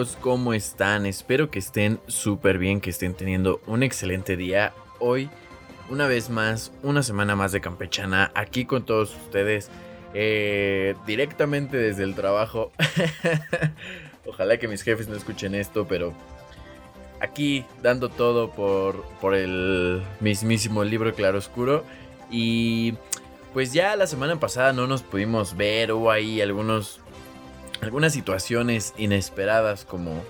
¿Cómo 0.00 0.54
están? 0.54 1.04
Espero 1.04 1.50
que 1.50 1.58
estén 1.58 2.00
súper 2.06 2.56
bien, 2.56 2.80
que 2.80 2.88
estén 2.88 3.12
teniendo 3.12 3.60
un 3.66 3.82
excelente 3.82 4.34
día. 4.34 4.72
Hoy, 4.98 5.28
una 5.90 6.06
vez 6.06 6.30
más, 6.30 6.72
una 6.82 7.02
semana 7.02 7.36
más 7.36 7.52
de 7.52 7.60
Campechana, 7.60 8.32
aquí 8.34 8.64
con 8.64 8.86
todos 8.86 9.14
ustedes, 9.14 9.68
eh, 10.14 10.94
directamente 11.06 11.76
desde 11.76 12.04
el 12.04 12.14
trabajo. 12.14 12.72
Ojalá 14.26 14.56
que 14.56 14.68
mis 14.68 14.80
jefes 14.80 15.06
no 15.06 15.16
escuchen 15.16 15.54
esto, 15.54 15.86
pero 15.86 16.14
aquí 17.20 17.66
dando 17.82 18.08
todo 18.08 18.52
por, 18.52 19.04
por 19.20 19.34
el 19.34 20.02
mismísimo 20.20 20.82
libro 20.82 21.14
Claroscuro. 21.14 21.84
Y 22.30 22.94
pues 23.52 23.74
ya 23.74 23.96
la 23.96 24.06
semana 24.06 24.40
pasada 24.40 24.72
no 24.72 24.86
nos 24.86 25.02
pudimos 25.02 25.58
ver, 25.58 25.92
hubo 25.92 26.10
ahí 26.10 26.40
algunos 26.40 27.00
algunas 27.80 28.12
situaciones 28.12 28.94
inesperadas 28.96 29.84
como 29.84 30.22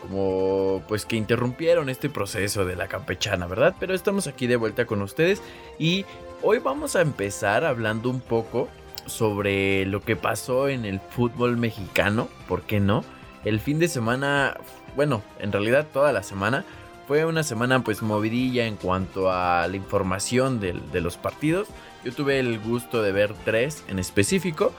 como 0.00 0.82
pues 0.88 1.04
que 1.04 1.16
interrumpieron 1.16 1.88
este 1.88 2.08
proceso 2.08 2.64
de 2.64 2.74
la 2.74 2.88
campechana, 2.88 3.46
¿verdad? 3.46 3.74
Pero 3.78 3.94
estamos 3.94 4.26
aquí 4.26 4.46
de 4.46 4.56
vuelta 4.56 4.86
con 4.86 5.02
ustedes 5.02 5.42
y 5.78 6.06
hoy 6.42 6.58
vamos 6.58 6.96
a 6.96 7.02
empezar 7.02 7.64
hablando 7.64 8.08
un 8.10 8.20
poco 8.20 8.68
sobre 9.06 9.84
lo 9.86 10.02
que 10.02 10.16
pasó 10.16 10.68
en 10.68 10.84
el 10.84 11.00
fútbol 11.00 11.56
mexicano, 11.56 12.28
¿por 12.48 12.62
qué 12.62 12.80
no? 12.80 13.04
El 13.44 13.60
fin 13.60 13.78
de 13.78 13.88
semana, 13.88 14.56
bueno, 14.96 15.22
en 15.38 15.52
realidad 15.52 15.86
toda 15.92 16.12
la 16.12 16.22
semana 16.22 16.64
fue 17.06 17.24
una 17.24 17.42
semana 17.42 17.82
pues 17.82 18.02
movidilla 18.02 18.66
en 18.66 18.76
cuanto 18.76 19.30
a 19.30 19.66
la 19.66 19.76
información 19.76 20.60
de, 20.60 20.80
de 20.92 21.00
los 21.00 21.16
partidos. 21.16 21.68
Yo 22.04 22.12
tuve 22.12 22.38
el 22.38 22.58
gusto 22.60 23.02
de 23.02 23.12
ver 23.12 23.34
tres 23.44 23.84
en 23.88 23.98
específico. 23.98 24.72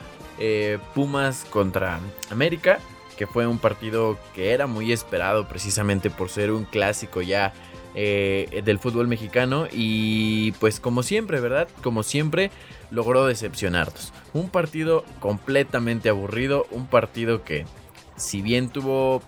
Eh, 0.44 0.80
Pumas 0.96 1.46
contra 1.46 2.00
América, 2.32 2.80
que 3.16 3.28
fue 3.28 3.46
un 3.46 3.60
partido 3.60 4.18
que 4.34 4.54
era 4.54 4.66
muy 4.66 4.92
esperado 4.92 5.48
precisamente 5.48 6.10
por 6.10 6.30
ser 6.30 6.52
un 6.52 6.66
clásico 6.66 7.22
ya 7.22 7.54
eh, 7.94 8.64
del 8.66 8.80
fútbol 8.80 9.08
mexicano 9.08 9.68
y 9.72 10.54
pues 10.54 10.80
como 10.80 11.04
siempre, 11.04 11.40
¿verdad? 11.42 11.68
Como 11.84 12.02
siempre 12.02 12.50
logró 12.90 13.28
decepcionarnos. 13.28 14.14
Un 14.34 14.50
partido 14.50 15.06
completamente 15.20 16.10
aburrido, 16.10 16.66
un 16.72 16.88
partido 16.88 17.44
que 17.44 17.68
si 18.16 18.42
bien 18.42 18.70
tuvo 18.70 19.22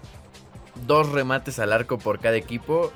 dos 0.88 1.12
remates 1.12 1.60
al 1.60 1.74
arco 1.74 2.00
por 2.00 2.18
cada 2.18 2.38
equipo, 2.38 2.92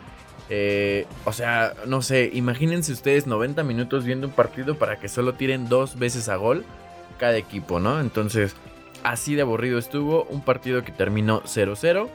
eh, 0.50 1.06
o 1.26 1.34
sea, 1.34 1.76
no 1.86 2.02
sé, 2.02 2.32
imagínense 2.34 2.94
ustedes 2.94 3.28
90 3.28 3.62
minutos 3.62 4.06
viendo 4.06 4.26
un 4.26 4.34
partido 4.34 4.80
para 4.80 5.00
que 5.00 5.08
solo 5.08 5.36
tiren 5.36 5.70
dos 5.70 6.00
veces 6.00 6.30
a 6.30 6.36
gol 6.38 6.66
cada 7.18 7.38
equipo, 7.38 7.80
¿no? 7.80 8.00
Entonces, 8.00 8.56
así 9.04 9.36
de 9.36 9.42
aburrido 9.42 9.78
estuvo, 9.78 10.24
un 10.26 10.42
partido 10.42 10.84
que 10.84 10.92
terminó 10.92 11.42
0-0. 11.44 12.10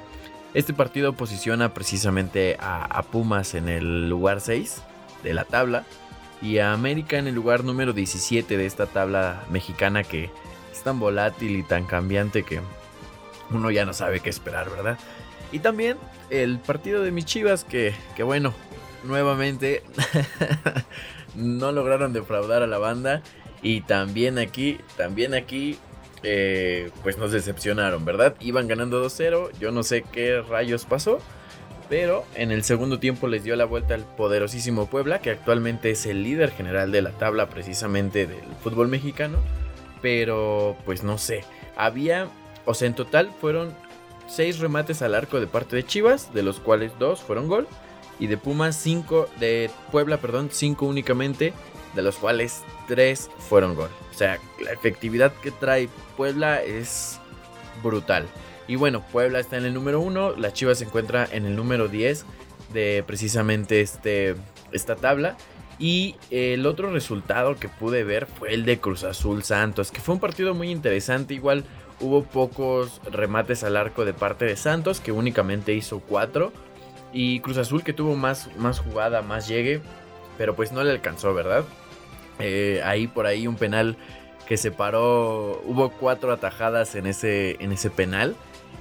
Este 0.55 0.75
partido 0.75 1.15
posiciona 1.15 1.73
precisamente 1.73 2.57
a, 2.61 3.03
Pumas 3.11 3.55
en 3.55 3.69
el 3.69 4.09
lugar 4.09 4.41
6 4.41 4.83
de 5.23 5.35
la 5.35 5.45
tabla 5.45 5.85
y 6.43 6.59
a 6.59 6.73
América 6.73 7.19
en 7.19 7.27
el 7.27 7.35
lugar 7.35 7.65
número 7.65 7.93
17 7.93 8.57
de 8.57 8.67
esta 8.67 8.87
tabla 8.87 9.45
mexicana 9.51 10.03
que 10.03 10.31
es 10.71 10.83
tan 10.83 10.99
volátil 10.99 11.57
y 11.57 11.63
tan 11.63 11.85
cambiante 11.85 12.43
que 12.43 12.61
uno 13.51 13.71
ya 13.71 13.85
no 13.85 13.93
sabe 13.93 14.21
qué 14.21 14.31
esperar, 14.31 14.69
¿verdad? 14.71 14.99
Y 15.53 15.61
también 15.61 15.97
el 16.31 16.59
partido 16.59 17.03
de 17.03 17.13
mis 17.13 17.25
chivas 17.25 17.65
que, 17.65 17.95
que 18.17 18.23
bueno, 18.23 18.53
nuevamente 19.05 19.83
no 21.35 21.73
lograron 21.73 22.13
defraudar 22.13 22.63
a 22.63 22.67
la 22.67 22.79
banda 22.79 23.23
y 23.63 23.83
también 23.83 24.39
aquí, 24.39 24.79
también 24.97 25.35
aquí, 25.35 25.79
eh, 26.25 26.91
pues 27.03 27.17
nos 27.17 27.33
decepcionaron, 27.33 28.05
¿verdad? 28.05 28.35
Iban 28.41 28.69
ganando 28.69 29.05
2-0, 29.05 29.51
yo 29.61 29.71
no 29.71 29.83
sé 29.83 30.03
qué 30.03 30.43
rayos 30.43 30.85
pasó. 30.85 31.21
Pero 31.89 32.25
en 32.35 32.53
el 32.53 32.65
segundo 32.65 32.99
tiempo 32.99 33.29
les 33.29 33.45
dio 33.45 33.55
la 33.55 33.67
vuelta 33.67 33.95
al 33.95 34.05
poderosísimo 34.17 34.87
Puebla, 34.87 35.21
que 35.21 35.31
actualmente 35.31 35.91
es 35.91 36.07
el 36.07 36.23
líder 36.23 36.51
general 36.51 36.91
de 36.91 37.03
la 37.03 37.11
tabla 37.11 37.51
precisamente 37.51 38.27
del 38.27 38.41
fútbol 38.63 38.89
mexicano. 38.89 39.39
Pero 40.01 40.77
pues 40.87 41.03
no 41.03 41.19
sé, 41.19 41.45
había, 41.77 42.29
o 42.65 42.73
sea, 42.73 42.89
en 42.89 42.95
total 42.95 43.31
fueron 43.41 43.75
6 44.27 44.61
remates 44.61 45.03
al 45.03 45.15
arco 45.15 45.39
de 45.39 45.47
parte 45.47 45.77
de 45.77 45.85
Chivas, 45.85 46.33
de 46.33 46.43
los 46.43 46.61
cuales 46.61 46.93
2 46.99 47.21
fueron 47.21 47.47
gol. 47.47 47.69
Y 48.19 48.27
de 48.27 48.39
Pumas 48.39 48.77
5, 48.77 49.29
de 49.39 49.71
Puebla, 49.91 50.17
perdón, 50.17 50.49
5 50.51 50.87
únicamente 50.87 51.53
de 51.95 52.03
los 52.03 52.17
cuales 52.17 52.63
3 52.89 53.31
fueron 53.49 53.75
gol. 53.75 53.91
O 54.11 54.15
sea, 54.15 54.39
la 54.61 54.73
efectividad 54.73 55.33
que 55.43 55.51
trae 55.51 55.89
Puebla 56.17 56.63
es 56.63 57.21
brutal. 57.83 58.27
Y 58.69 58.77
bueno, 58.77 59.05
Puebla 59.13 59.41
está 59.41 59.57
en 59.57 59.65
el 59.65 59.75
número 59.75 60.01
1, 60.01 60.37
la 60.37 60.53
Chivas 60.53 60.79
se 60.79 60.85
encuentra 60.85 61.29
en 61.31 61.47
el 61.47 61.57
número 61.57 61.89
10 61.89 62.25
de 62.73 63.05
precisamente 63.07 63.81
este, 63.81 64.37
esta 64.73 64.97
tabla. 64.97 65.37
Y 65.79 66.17
el 66.31 66.65
otro 66.67 66.93
resultado 66.93 67.57
que 67.57 67.69
pude 67.69 68.05
ver 68.05 68.27
fue 68.27 68.55
el 68.55 68.65
de 68.65 68.79
Cruz 68.79 69.03
Azul 69.03 69.43
Santos, 69.43 69.91
que 69.91 70.01
fue 70.01 70.15
un 70.15 70.21
partido 70.21 70.55
muy 70.55 70.71
interesante. 70.71 71.35
Igual 71.35 71.65
hubo 72.01 72.23
pocos 72.23 73.01
remates 73.11 73.65
al 73.65 73.77
arco 73.77 74.05
de 74.05 74.15
parte 74.15 74.45
de 74.45 74.57
Santos, 74.57 75.01
que 75.01 75.11
únicamente 75.11 75.75
hizo 75.75 76.01
4. 76.01 76.53
Y 77.13 77.41
Cruz 77.41 77.59
Azul 77.59 77.83
que 77.83 77.93
tuvo 77.93 78.15
más, 78.15 78.49
más 78.57 78.79
jugada, 78.79 79.23
más 79.23 79.49
llegue, 79.49 79.81
pero 80.39 80.55
pues 80.55 80.73
no 80.73 80.85
le 80.85 80.93
alcanzó, 80.93 81.35
¿verdad? 81.35 81.65
Eh, 82.39 82.81
ahí 82.85 83.07
por 83.07 83.27
ahí 83.27 83.47
un 83.47 83.57
penal 83.57 83.97
que 84.47 84.57
se 84.57 84.71
paró. 84.71 85.63
Hubo 85.65 85.91
cuatro 85.91 86.33
atajadas 86.33 86.95
en 86.95 87.07
ese, 87.07 87.57
en 87.61 87.73
ese 87.73 87.91
penal. 87.91 88.37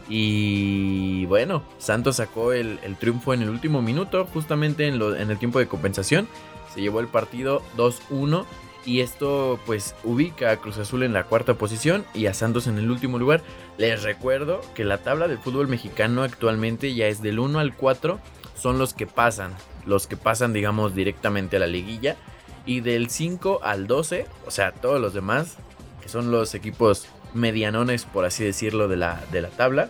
Y 0.10 1.26
bueno, 1.28 1.64
Santos 1.78 2.18
sacó 2.18 2.54
el, 2.54 2.80
triunfo 3.00 3.34
en 3.34 3.44
el 3.44 3.50
último 3.50 3.82
minuto, 3.82 4.26
justamente 4.26 4.88
en, 4.88 5.02
en 5.02 5.32
el 5.32 5.38
tiempo 5.38 5.60
de 5.60 5.68
compensación. 5.68 6.28
Se 6.74 6.82
llevó 6.82 7.00
el 7.00 7.08
partido 7.08 7.62
2-1. 7.78 8.46
Y 8.84 9.02
esto 9.02 9.60
pues 9.66 9.96
ubica 10.04 10.52
a 10.52 10.58
Cruz 10.58 10.80
Azul 10.80 11.04
en 11.04 11.14
la 11.14 11.26
cuarta 11.26 11.54
posición 11.54 12.04
y 12.16 12.26
a 12.26 12.34
Santos 12.34 12.66
en 12.66 12.80
el 12.80 12.90
último 12.90 13.20
lugar. 13.20 13.42
Les 13.78 14.02
recuerdo 14.02 14.62
que 14.74 14.84
la 14.84 14.98
tabla 14.98 15.28
del 15.28 15.38
fútbol 15.38 15.68
mexicano 15.68 16.24
actualmente 16.24 16.94
ya 16.96 17.08
es 17.08 17.22
del 17.22 17.40
1 17.40 17.60
al 17.60 17.76
4. 17.76 18.20
Son 18.56 18.80
los 18.80 18.94
que 18.94 19.06
pasan. 19.06 19.54
Los 19.86 20.08
que 20.08 20.18
pasan 20.18 20.52
digamos 20.52 20.96
directamente 20.96 21.58
a 21.58 21.60
la 21.60 21.68
liguilla. 21.68 22.18
Y 22.66 22.82
del 22.82 23.10
5 23.10 23.62
al 23.64 23.88
12, 23.88 24.28
o 24.46 24.52
sea, 24.52 24.72
todos 24.72 25.02
los 25.02 25.14
demás, 25.14 25.58
que 26.02 26.10
son 26.10 26.32
los 26.32 26.54
equipos 26.54 27.08
medianones, 27.34 28.06
por 28.06 28.26
así 28.26 28.44
decirlo, 28.44 28.88
de 28.88 28.98
la, 28.98 29.24
de 29.32 29.42
la 29.42 29.50
tabla, 29.50 29.90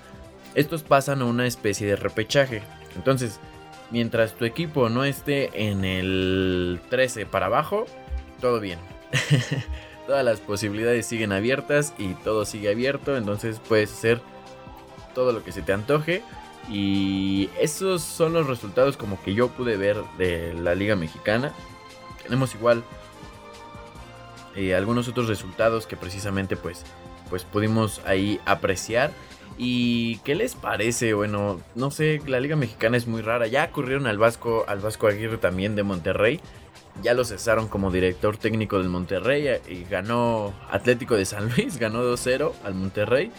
estos 0.56 0.84
pasan 0.84 1.22
a 1.22 1.26
una 1.26 1.48
especie 1.48 1.88
de 1.88 1.96
repechaje. 1.96 2.62
Entonces, 2.96 3.40
mientras 3.90 4.34
tu 4.34 4.46
equipo 4.46 4.90
no 4.90 5.04
esté 5.04 5.70
en 5.70 5.86
el 5.86 6.80
13 6.90 7.26
para 7.26 7.48
abajo, 7.48 7.86
todo 8.40 8.60
bien. 8.60 8.80
Todas 10.08 10.26
las 10.26 10.40
posibilidades 10.40 11.06
siguen 11.06 11.32
abiertas 11.32 11.94
y 11.98 12.16
todo 12.16 12.46
sigue 12.46 12.70
abierto, 12.70 13.16
entonces 13.16 13.62
puedes 13.68 13.92
hacer 13.94 14.20
todo 15.14 15.32
lo 15.32 15.44
que 15.44 15.52
se 15.52 15.62
te 15.62 15.74
antoje. 15.74 16.24
Y 16.70 17.50
esos 17.60 18.02
son 18.02 18.34
los 18.34 18.48
resultados 18.48 18.98
como 18.98 19.22
que 19.24 19.34
yo 19.34 19.50
pude 19.50 19.78
ver 19.78 19.98
de 20.18 20.54
la 20.54 20.76
Liga 20.76 20.96
Mexicana. 20.96 21.54
Tenemos 22.24 22.56
igual 22.56 22.84
eh, 24.56 24.76
algunos 24.76 25.08
otros 25.08 25.28
resultados 25.28 25.88
que 25.88 25.96
precisamente 25.96 26.56
pues, 26.56 26.84
pues 27.30 27.44
pudimos 27.44 28.02
ahí 28.06 28.40
apreciar. 28.46 29.12
¿Y 29.58 30.18
qué 30.20 30.36
les 30.36 30.56
parece? 30.56 31.14
Bueno, 31.14 31.60
no 31.76 31.92
sé, 31.92 32.22
la 32.26 32.40
Liga 32.40 32.56
Mexicana 32.56 32.98
es 32.98 33.08
muy 33.08 33.22
rara. 33.22 33.48
Ya 33.48 33.66
ocurrieron 33.66 34.08
al 34.08 34.18
Vasco, 34.18 34.66
al 34.68 34.80
Vasco 34.80 35.08
Aguirre 35.08 35.38
también 35.38 35.76
de 35.76 35.84
Monterrey. 35.84 36.40
Ya 37.02 37.14
lo 37.14 37.24
cesaron 37.24 37.68
como 37.68 37.92
director 37.92 38.38
técnico 38.38 38.78
del 38.80 38.90
Monterrey 38.90 39.48
eh, 39.48 39.62
y 39.70 39.84
ganó 39.84 40.54
Atlético 40.70 41.16
de 41.16 41.26
San 41.26 41.50
Luis, 41.50 41.78
ganó 41.80 42.04
2-0 42.04 42.54
al 42.64 42.74
Monterrey. 42.74 43.32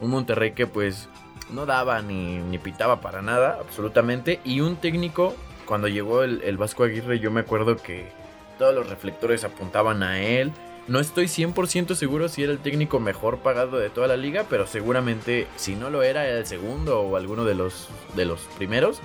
Un 0.00 0.10
Monterrey 0.10 0.52
que 0.52 0.66
pues 0.66 1.08
no 1.50 1.66
daba 1.66 2.02
ni, 2.02 2.38
ni 2.38 2.58
pitaba 2.58 3.00
para 3.00 3.22
nada, 3.22 3.58
absolutamente. 3.60 4.40
Y 4.44 4.60
un 4.60 4.76
técnico, 4.76 5.34
cuando 5.66 5.88
llegó 5.88 6.22
el, 6.22 6.42
el 6.42 6.56
Vasco 6.56 6.84
Aguirre, 6.84 7.18
yo 7.18 7.30
me 7.30 7.40
acuerdo 7.40 7.76
que 7.76 8.06
todos 8.58 8.74
los 8.74 8.88
reflectores 8.88 9.44
apuntaban 9.44 10.02
a 10.02 10.20
él. 10.20 10.52
No 10.88 11.00
estoy 11.00 11.26
100% 11.26 11.94
seguro 11.94 12.28
si 12.28 12.44
era 12.44 12.52
el 12.52 12.58
técnico 12.58 13.00
mejor 13.00 13.38
pagado 13.38 13.76
de 13.78 13.90
toda 13.90 14.06
la 14.06 14.16
liga, 14.16 14.46
pero 14.48 14.66
seguramente 14.66 15.48
si 15.56 15.74
no 15.74 15.90
lo 15.90 16.02
era, 16.02 16.26
era 16.26 16.38
el 16.38 16.46
segundo 16.46 17.00
o 17.00 17.16
alguno 17.16 17.44
de 17.44 17.54
los, 17.54 17.88
de 18.14 18.24
los 18.24 18.40
primeros. 18.56 19.00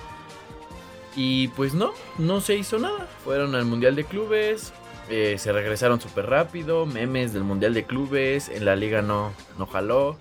Y 1.16 1.48
pues 1.48 1.74
no, 1.74 1.92
no 2.18 2.40
se 2.40 2.54
hizo 2.54 2.78
nada. 2.78 3.08
Fueron 3.24 3.54
al 3.54 3.64
Mundial 3.64 3.96
de 3.96 4.04
Clubes, 4.04 4.72
eh, 5.08 5.36
se 5.38 5.52
regresaron 5.52 6.00
súper 6.00 6.26
rápido, 6.26 6.86
memes 6.86 7.32
del 7.32 7.42
Mundial 7.42 7.74
de 7.74 7.84
Clubes, 7.84 8.48
en 8.48 8.64
la 8.64 8.76
liga 8.76 9.02
no, 9.02 9.32
no 9.58 9.66
jaló. 9.66 10.16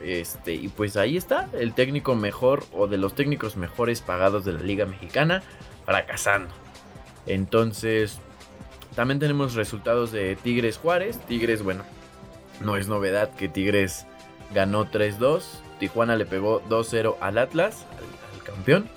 Este, 0.00 0.54
y 0.54 0.68
pues 0.68 0.96
ahí 0.96 1.16
está, 1.16 1.48
el 1.52 1.74
técnico 1.74 2.14
mejor 2.16 2.64
o 2.72 2.86
de 2.86 2.98
los 2.98 3.14
técnicos 3.14 3.56
mejores 3.56 4.00
pagados 4.00 4.44
de 4.44 4.52
la 4.52 4.60
Liga 4.60 4.84
Mexicana, 4.84 5.42
fracasando. 5.86 6.52
Entonces, 7.26 8.20
también 8.94 9.18
tenemos 9.18 9.54
resultados 9.54 10.12
de 10.12 10.36
Tigres 10.36 10.76
Juárez. 10.76 11.18
Tigres, 11.26 11.62
bueno, 11.62 11.84
no 12.60 12.76
es 12.76 12.88
novedad 12.88 13.30
que 13.34 13.48
Tigres 13.48 14.06
ganó 14.54 14.90
3-2. 14.90 15.42
Tijuana 15.78 16.16
le 16.16 16.26
pegó 16.26 16.62
2-0 16.68 17.16
al 17.20 17.38
Atlas, 17.38 17.86
al, 17.98 18.42
campeón. 18.44 18.88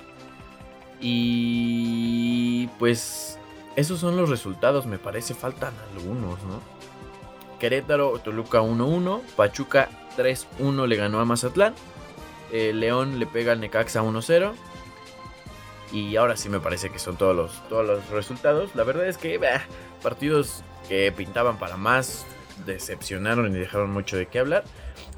Y 1.00 2.68
pues 2.80 3.40
esos 3.76 4.00
son 4.00 4.18
los 4.18 4.30
resultados, 4.30 4.86
me 4.86 4.98
parece, 4.98 5.34
faltan 5.34 5.74
algunos, 5.94 6.42
¿no? 6.44 6.60
Querétaro, 7.60 8.20
Toluca 8.20 8.62
1-1, 8.62 9.22
Pachuca 9.36 9.90
3-1 10.18 10.88
le 10.88 10.96
ganó 10.96 11.20
a 11.20 11.26
Mazatlán, 11.26 11.74
eh, 12.52 12.74
León 12.74 13.20
le 13.20 13.26
pega 13.26 13.54
al 13.54 13.62
Necaxa 13.62 14.02
1-0. 14.02 14.54
Y 15.92 16.16
ahora 16.16 16.36
sí 16.36 16.50
me 16.50 16.60
parece 16.60 16.90
que 16.90 17.00
son 17.00 17.18
todos 17.18 17.36
los, 17.36 17.70
todos 17.70 17.86
los 17.86 18.10
resultados. 18.10 18.76
La 18.76 18.84
verdad 18.84 19.08
es 19.08 19.18
que 19.18 19.40
partidos 20.02 20.64
que 20.88 21.12
pintaban 21.12 21.58
para 21.58 21.78
más 21.78 22.26
decepcionaron 22.66 23.56
y 23.56 23.60
dejaron 23.60 23.92
mucho 23.92 24.18
de 24.18 24.28
qué 24.28 24.40
hablar. 24.40 24.64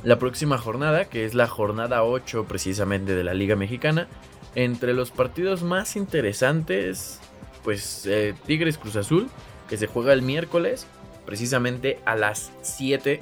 La 0.03 0.19
próxima 0.19 0.57
jornada, 0.57 1.05
que 1.05 1.25
es 1.25 1.33
la 1.33 1.47
jornada 1.47 2.03
8 2.03 2.45
precisamente 2.47 3.15
de 3.15 3.23
la 3.23 3.33
Liga 3.33 3.55
Mexicana, 3.55 4.07
entre 4.55 4.93
los 4.93 5.11
partidos 5.11 5.63
más 5.63 5.95
interesantes, 5.95 7.19
pues 7.63 8.05
eh, 8.05 8.33
Tigres 8.45 8.77
Cruz 8.77 8.95
Azul, 8.95 9.29
que 9.67 9.77
se 9.77 9.87
juega 9.87 10.13
el 10.13 10.21
miércoles, 10.21 10.87
precisamente 11.25 11.99
a 12.05 12.15
las 12.15 12.51
7. 12.61 13.21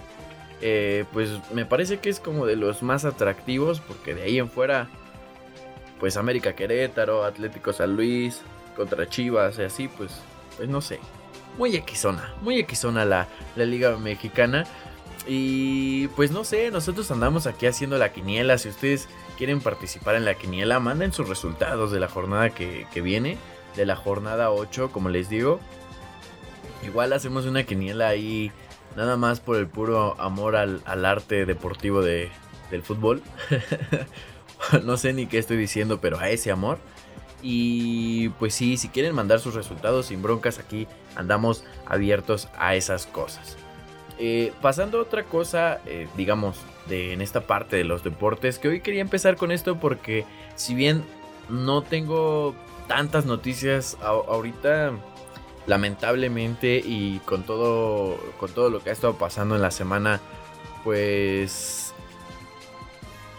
Eh, 0.62 1.06
pues 1.12 1.30
me 1.54 1.66
parece 1.66 2.00
que 2.00 2.10
es 2.10 2.20
como 2.20 2.46
de 2.46 2.56
los 2.56 2.84
más 2.84 3.06
atractivos, 3.06 3.82
porque 3.82 4.14
de 4.16 4.24
ahí 4.24 4.38
en 4.38 4.50
fuera, 4.50 4.90
pues 6.00 6.18
América 6.18 6.56
Querétaro, 6.56 7.24
Atlético 7.24 7.74
San 7.74 7.96
Luis, 7.96 8.42
contra 8.76 9.08
Chivas 9.10 9.58
y 9.58 9.64
así, 9.64 9.88
pues, 9.88 10.12
pues 10.58 10.70
no 10.70 10.82
sé. 10.82 11.00
Muy 11.58 11.76
equizona, 11.76 12.34
muy 12.42 12.60
equizona 12.60 13.06
la, 13.06 13.28
la 13.56 13.66
Liga 13.66 13.98
Mexicana. 13.98 14.66
Y 15.28 16.08
pues 16.10 16.32
no 16.32 16.44
sé, 16.44 16.70
nosotros 16.70 17.10
andamos 17.10 17.48
aquí 17.48 17.66
haciendo 17.66 17.98
la 17.98 18.12
quiniela. 18.12 18.58
Si 18.58 18.70
ustedes 18.70 19.08
quieren 19.38 19.60
participar 19.60 20.16
en 20.16 20.26
la 20.26 20.36
quiniela, 20.36 20.80
manden 20.80 21.14
sus 21.14 21.28
resultados 21.28 21.92
de 21.92 22.00
la 22.00 22.08
jornada 22.08 22.50
que, 22.52 22.86
viene, 23.02 23.38
de 23.76 23.86
la 23.86 23.96
jornada 23.96 24.52
8, 24.52 24.92
como 24.92 25.10
les 25.10 25.30
digo. 25.30 25.60
Igual 26.84 27.14
hacemos 27.14 27.46
una 27.46 27.64
quiniela 27.64 28.08
ahí, 28.08 28.52
nada 28.96 29.18
más 29.18 29.40
por 29.40 29.58
el 29.58 29.68
puro 29.68 30.20
amor 30.20 30.56
al, 30.56 31.06
arte 31.06 31.46
deportivo 31.46 32.04
de, 32.04 32.30
del 32.70 32.84
fútbol. 32.84 33.24
no 34.84 34.98
sé 34.98 35.14
ni 35.14 35.28
qué 35.28 35.38
estoy 35.38 35.58
diciendo, 35.58 36.00
pero 36.02 36.20
a 36.20 36.30
ese 36.30 36.52
amor. 36.52 36.78
Y 37.42 38.30
pues 38.40 38.56
sí, 38.56 38.78
si 38.78 38.90
quieren 38.90 39.14
mandar 39.14 39.40
sus 39.40 39.54
resultados 39.54 40.08
sin 40.08 40.22
broncas, 40.22 40.58
aquí 40.58 40.88
andamos 41.16 41.64
abiertos 41.86 42.48
a 42.58 42.76
esas 42.76 43.06
cosas. 43.06 43.58
Eh, 44.18 44.54
pasando 44.62 44.98
a 44.98 45.02
otra 45.02 45.24
cosa, 45.24 45.80
eh, 45.86 46.08
digamos, 46.16 46.58
de, 46.88 47.14
en 47.14 47.22
esta 47.22 47.42
parte 47.42 47.76
de 47.76 47.84
los 47.84 48.04
deportes, 48.04 48.58
que 48.58 48.70
hoy 48.70 48.82
quería 48.82 49.02
empezar 49.02 49.36
con 49.36 49.52
esto 49.52 49.78
porque 49.80 50.26
si 50.56 50.74
bien 50.74 51.04
no 51.50 51.82
tengo 51.82 52.56
tantas 52.88 53.26
noticias 53.26 53.98
ahorita, 54.02 54.94
lamentablemente 55.68 56.82
y 56.84 57.20
con 57.26 57.44
todo, 57.44 58.18
con 58.40 58.52
todo 58.52 58.70
lo 58.70 58.82
que 58.82 58.90
ha 58.90 58.94
estado 58.94 59.18
pasando 59.18 59.56
en 59.56 59.62
la 59.62 59.72
semana, 59.72 60.22
pues 60.84 61.85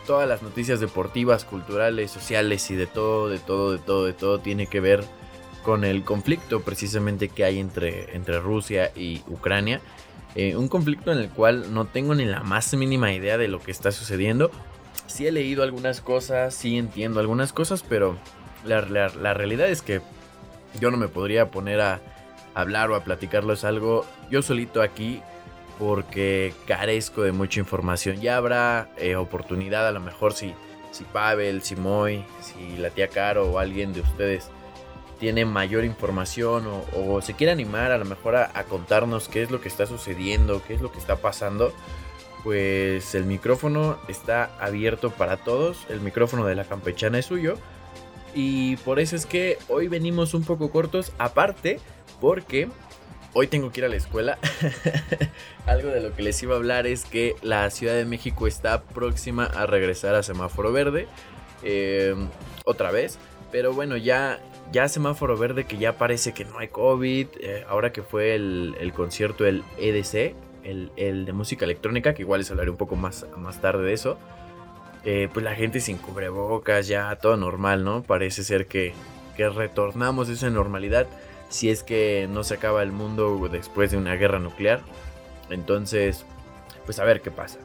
todas 0.07 0.29
las 0.29 0.43
noticias 0.43 0.81
deportivas, 0.81 1.45
culturales, 1.45 2.11
sociales 2.11 2.71
y 2.71 2.77
de 2.77 2.87
todo, 2.87 3.29
de 3.29 3.39
todo, 3.39 3.73
de 3.73 3.79
todo, 3.79 4.05
de 4.07 4.13
todo 4.13 4.39
tiene 4.39 4.67
que 4.67 4.81
ver 4.81 5.05
con 5.63 5.85
el 5.85 6.05
conflicto 6.05 6.63
precisamente 6.63 7.29
que 7.29 7.45
hay 7.45 7.59
entre, 7.59 8.15
entre 8.15 8.39
Rusia 8.39 8.93
y 8.95 9.23
Ucrania. 9.27 9.81
Eh, 10.37 10.55
un 10.55 10.69
conflicto 10.69 11.13
en 11.13 11.19
el 11.19 11.29
cual 11.29 11.75
no 11.75 11.87
tengo 11.87 12.15
ni 12.15 12.25
la 12.25 12.43
más 12.43 12.73
mínima 12.75 13.13
idea 13.13 13.37
de 13.37 13.49
lo 13.49 13.61
que 13.61 13.73
está 13.73 13.91
sucediendo. 13.91 14.51
Sí 15.07 15.27
he 15.27 15.33
leído 15.33 15.63
algunas 15.63 16.01
cosas, 16.01 16.55
sí 16.55 16.79
entiendo 16.79 17.21
algunas 17.21 17.53
cosas, 17.53 17.83
pero 17.83 18.17
la, 18.65 19.35
realidad 19.35 19.69
es 19.69 19.83
que 19.83 20.01
yo 20.81 20.91
no 20.91 20.97
me 20.97 21.09
podría 21.09 21.51
poner 21.51 21.81
a 21.81 22.01
hablar 22.55 22.91
o 22.91 22.95
a 22.95 23.05
platicarles 23.05 23.65
algo 23.65 24.07
yo 24.31 24.43
solito 24.43 24.83
aquí 24.83 25.21
porque 25.79 26.55
carezco 26.67 27.23
de 27.23 27.33
mucha 27.33 27.61
información. 27.61 28.21
Ya 28.21 28.37
habrá 28.37 28.91
eh, 28.97 29.17
oportunidad 29.17 29.87
a 29.87 29.93
lo 29.93 30.01
mejor 30.01 30.33
si, 30.33 30.55
si 30.91 31.05
Pavel, 31.05 31.63
si 31.63 31.77
Moy, 31.77 32.25
si 32.41 32.77
la 32.77 32.91
tía 32.91 33.09
Caro 33.09 33.51
o 33.51 33.59
alguien 33.59 33.93
de 33.93 34.01
ustedes 34.01 34.51
tiene 35.19 35.45
mayor 35.45 35.85
información 35.85 36.65
o, 36.95 37.23
se 37.23 37.35
quiere 37.35 37.53
animar 37.53 37.91
a 37.91 37.99
lo 37.99 38.05
mejor 38.05 38.37
a, 38.37 38.65
contarnos 38.65 39.29
qué 39.29 39.43
es 39.43 39.51
lo 39.51 39.61
que 39.61 39.69
está 39.69 39.87
sucediendo, 39.87 40.63
qué 40.67 40.75
es 40.75 40.83
lo 40.83 40.93
que 40.93 40.99
está 40.99 41.17
pasando, 41.17 41.73
pues 42.45 43.15
el 43.15 43.25
micrófono 43.25 43.99
está 44.09 44.51
abierto 44.61 45.11
para 45.11 45.39
todos, 45.39 45.87
el 45.89 46.01
micrófono 46.01 46.45
de 46.45 46.55
la 46.55 46.65
campechana 46.65 47.19
es 47.19 47.27
suyo. 47.27 47.57
Y 48.35 48.77
por 48.79 49.01
eso 49.01 49.17
es 49.17 49.25
que 49.25 49.57
hoy 49.69 49.89
venimos 49.89 50.35
un 50.35 50.45
poco 50.45 50.71
cortos, 50.71 51.13
aparte 51.17 51.81
porque 52.21 52.69
hoy 53.37 53.49
tengo 53.49 53.71
que 53.71 53.81
ir 53.81 53.85
a 53.85 53.89
la 53.89 53.97
escuela. 53.97 54.39
Algo 55.67 55.91
de 55.91 56.01
lo 56.01 56.15
que 56.17 56.23
les 56.23 56.43
iba 56.43 56.55
a 56.55 56.57
hablar 56.57 56.87
es 56.87 57.05
que 57.05 57.37
la 57.43 57.69
Ciudad 57.69 57.95
de 57.95 58.07
México 58.07 58.47
está 58.47 58.83
próxima 58.83 59.45
a 59.45 59.67
regresar 59.67 60.15
a 60.15 60.23
semáforo 60.23 60.73
verde. 60.73 61.07
Eh, 61.63 62.15
otra 62.65 62.91
vez. 62.91 63.19
Pero 63.53 63.75
bueno, 63.75 63.99
ya, 63.99 64.41
ya 64.73 64.89
semáforo 64.89 65.37
verde 65.37 65.65
que 65.65 65.77
ya 65.77 65.99
parece 65.99 66.33
que 66.33 66.47
no 66.47 66.59
hay 66.59 66.69
COVID. 66.69 67.27
Eh, 67.41 67.65
ahora 67.69 67.93
que 67.93 68.03
fue 68.03 68.35
el, 68.35 68.93
concierto, 68.95 69.45
el 69.45 69.65
EDC, 69.79 70.35
el, 70.65 71.27
de 71.27 71.33
música 71.35 71.67
electrónica, 71.67 72.15
que 72.15 72.23
igual 72.23 72.41
les 72.41 72.51
hablaré 72.51 72.71
un 72.71 72.79
poco 72.79 72.97
más, 72.97 73.27
más 73.37 73.61
tarde 73.61 73.85
de 73.85 73.93
eso. 73.93 74.17
Eh, 75.05 75.29
pues 75.33 75.45
la 75.45 75.55
gente 75.55 75.81
sin 75.81 75.99
cubrebocas, 75.99 76.89
ya 76.89 77.15
todo 77.17 77.37
normal, 77.37 77.85
¿no? 77.85 78.03
Parece 78.03 78.43
ser 78.45 78.67
que, 78.67 78.95
que 79.37 79.47
retornamos 79.51 80.31
a 80.31 80.33
esa 80.33 80.49
normalidad 80.49 81.07
si 81.49 81.71
es 81.71 81.83
que 81.83 82.29
no 82.31 82.45
se 82.45 82.55
acaba 82.55 82.83
el 82.83 82.93
mundo 82.93 83.49
después 83.51 83.91
de 83.91 83.97
una 83.97 84.15
guerra 84.15 84.39
nuclear. 84.39 84.81
Entonces, 85.51 86.25
pues 86.85 86.99
a 86.99 87.05
ver 87.05 87.21
qué 87.21 87.31
pasa. 87.31 87.59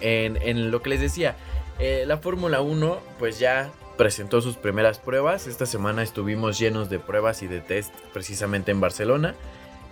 En, 0.00 0.70
lo 0.70 0.82
que 0.82 0.90
les 0.90 1.00
decía, 1.00 1.36
eh, 1.78 2.04
la 2.06 2.18
Fórmula 2.18 2.62
1 2.62 3.00
pues 3.18 3.38
ya 3.38 3.70
presentó 3.96 4.40
sus 4.40 4.56
primeras 4.56 4.98
pruebas. 4.98 5.46
Esta 5.46 5.66
semana 5.66 6.02
estuvimos 6.02 6.58
llenos 6.58 6.88
de 6.88 6.98
pruebas 6.98 7.42
y 7.42 7.46
de 7.46 7.60
test 7.60 7.92
precisamente 8.12 8.70
en 8.70 8.80
Barcelona. 8.80 9.34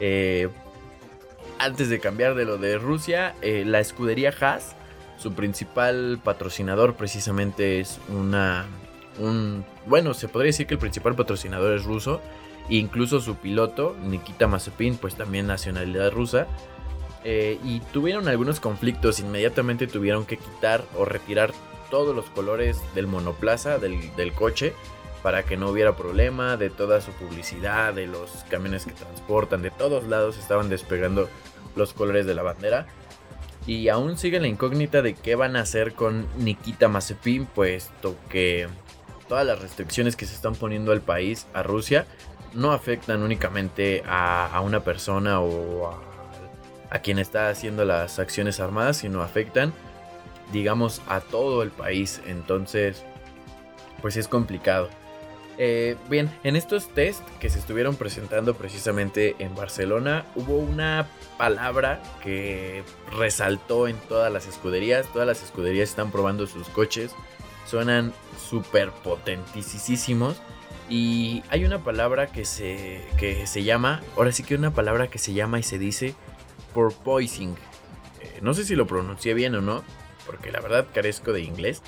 Eh, 0.00 0.48
antes 1.58 1.88
de 1.88 2.00
cambiar 2.00 2.34
de 2.34 2.44
lo 2.44 2.56
de 2.56 2.78
Rusia, 2.78 3.34
eh, 3.42 3.64
la 3.66 3.80
escudería 3.80 4.32
Haas, 4.40 4.76
su 5.18 5.34
principal 5.34 6.20
patrocinador 6.22 6.94
precisamente 6.94 7.80
es 7.80 7.98
una... 8.08 8.66
Un, 9.18 9.64
bueno, 9.86 10.14
se 10.14 10.28
podría 10.28 10.50
decir 10.50 10.68
que 10.68 10.74
el 10.74 10.80
principal 10.80 11.16
patrocinador 11.16 11.74
es 11.74 11.84
ruso. 11.84 12.22
Incluso 12.68 13.20
su 13.20 13.36
piloto, 13.36 13.96
Nikita 14.04 14.46
Mazepin, 14.46 14.96
pues 14.96 15.14
también 15.14 15.46
nacionalidad 15.46 16.10
rusa. 16.10 16.46
Eh, 17.24 17.58
y 17.64 17.80
tuvieron 17.80 18.28
algunos 18.28 18.60
conflictos, 18.60 19.20
inmediatamente 19.20 19.86
tuvieron 19.86 20.24
que 20.24 20.36
quitar 20.36 20.84
o 20.96 21.04
retirar 21.04 21.52
todos 21.90 22.14
los 22.14 22.26
colores 22.26 22.80
del 22.94 23.06
monoplaza, 23.06 23.78
del, 23.78 24.32
coche, 24.34 24.74
para 25.22 25.42
que 25.42 25.56
no 25.56 25.70
hubiera 25.70 25.96
problema, 25.96 26.56
de 26.56 26.70
toda 26.70 27.00
su 27.00 27.10
publicidad, 27.12 27.94
de 27.94 28.06
los 28.06 28.30
camiones 28.50 28.84
que 28.84 28.92
transportan, 28.92 29.62
de 29.62 29.70
todos 29.70 30.04
lados 30.04 30.38
estaban 30.38 30.68
despegando 30.68 31.28
los 31.74 31.92
colores 31.92 32.26
de 32.26 32.34
la 32.34 32.42
bandera. 32.42 32.86
Y 33.66 33.88
aún 33.88 34.16
sigue 34.16 34.40
la 34.40 34.48
incógnita 34.48 35.02
de 35.02 35.14
qué 35.14 35.34
van 35.34 35.56
a 35.56 35.60
hacer 35.60 35.94
con 35.94 36.26
Nikita 36.38 36.88
Mazepin, 36.88 37.46
puesto 37.46 38.16
que 38.30 38.68
todas 39.28 39.46
las 39.46 39.60
restricciones 39.60 40.16
que 40.16 40.24
se 40.24 40.34
están 40.34 40.54
poniendo 40.54 40.92
al 40.92 41.02
país, 41.02 41.46
a 41.52 41.62
Rusia, 41.62 42.06
no 42.54 42.72
afectan 42.72 43.22
únicamente 43.22 44.02
a, 44.06 44.60
una 44.64 44.80
persona 44.80 45.40
o 45.40 46.00
a, 46.90 46.98
quien 47.00 47.18
está 47.18 47.48
haciendo 47.48 47.84
las 47.84 48.18
acciones 48.18 48.60
armadas, 48.60 48.98
sino 48.98 49.22
afectan 49.22 49.72
digamos, 50.52 51.02
a 51.08 51.20
todo 51.20 51.62
el 51.62 51.70
país. 51.70 52.20
Entonces, 52.26 53.04
pues 54.00 54.16
es 54.16 54.28
complicado. 54.28 54.88
Eh, 55.60 55.96
bien, 56.08 56.30
en 56.44 56.54
estos 56.54 56.88
test 56.94 57.20
que 57.40 57.50
se 57.50 57.58
estuvieron 57.58 57.96
presentando 57.96 58.54
precisamente 58.54 59.34
en 59.40 59.54
Barcelona, 59.56 60.24
hubo 60.36 60.56
una 60.56 61.08
palabra 61.36 62.00
que 62.22 62.84
resaltó 63.10 63.88
en 63.88 63.96
todas 64.08 64.32
las 64.32 64.46
escuderías. 64.46 65.06
Todas 65.12 65.26
las 65.26 65.42
escuderías 65.42 65.90
están 65.90 66.12
probando 66.12 66.46
sus 66.46 66.68
coches. 66.68 67.12
Suenan 67.66 68.12
súper 68.38 68.90
potentísimos. 68.90 70.40
Y 70.88 71.42
hay 71.50 71.64
una 71.64 71.84
palabra 71.84 72.28
que 72.28 72.44
se, 72.44 73.02
que 73.18 73.46
se 73.46 73.62
llama, 73.62 74.02
ahora 74.16 74.32
sí 74.32 74.42
que 74.42 74.54
una 74.54 74.72
palabra 74.72 75.08
que 75.08 75.18
se 75.18 75.34
llama 75.34 75.58
y 75.58 75.62
se 75.62 75.78
dice 75.78 76.14
porpoising. 76.72 77.50
Eh, 78.20 78.38
no 78.40 78.54
sé 78.54 78.64
si 78.64 78.74
lo 78.74 78.86
pronuncié 78.86 79.34
bien 79.34 79.54
o 79.54 79.60
no, 79.60 79.82
porque 80.26 80.50
la 80.50 80.60
verdad 80.60 80.86
carezco 80.92 81.32
de 81.32 81.42
inglés. 81.42 81.82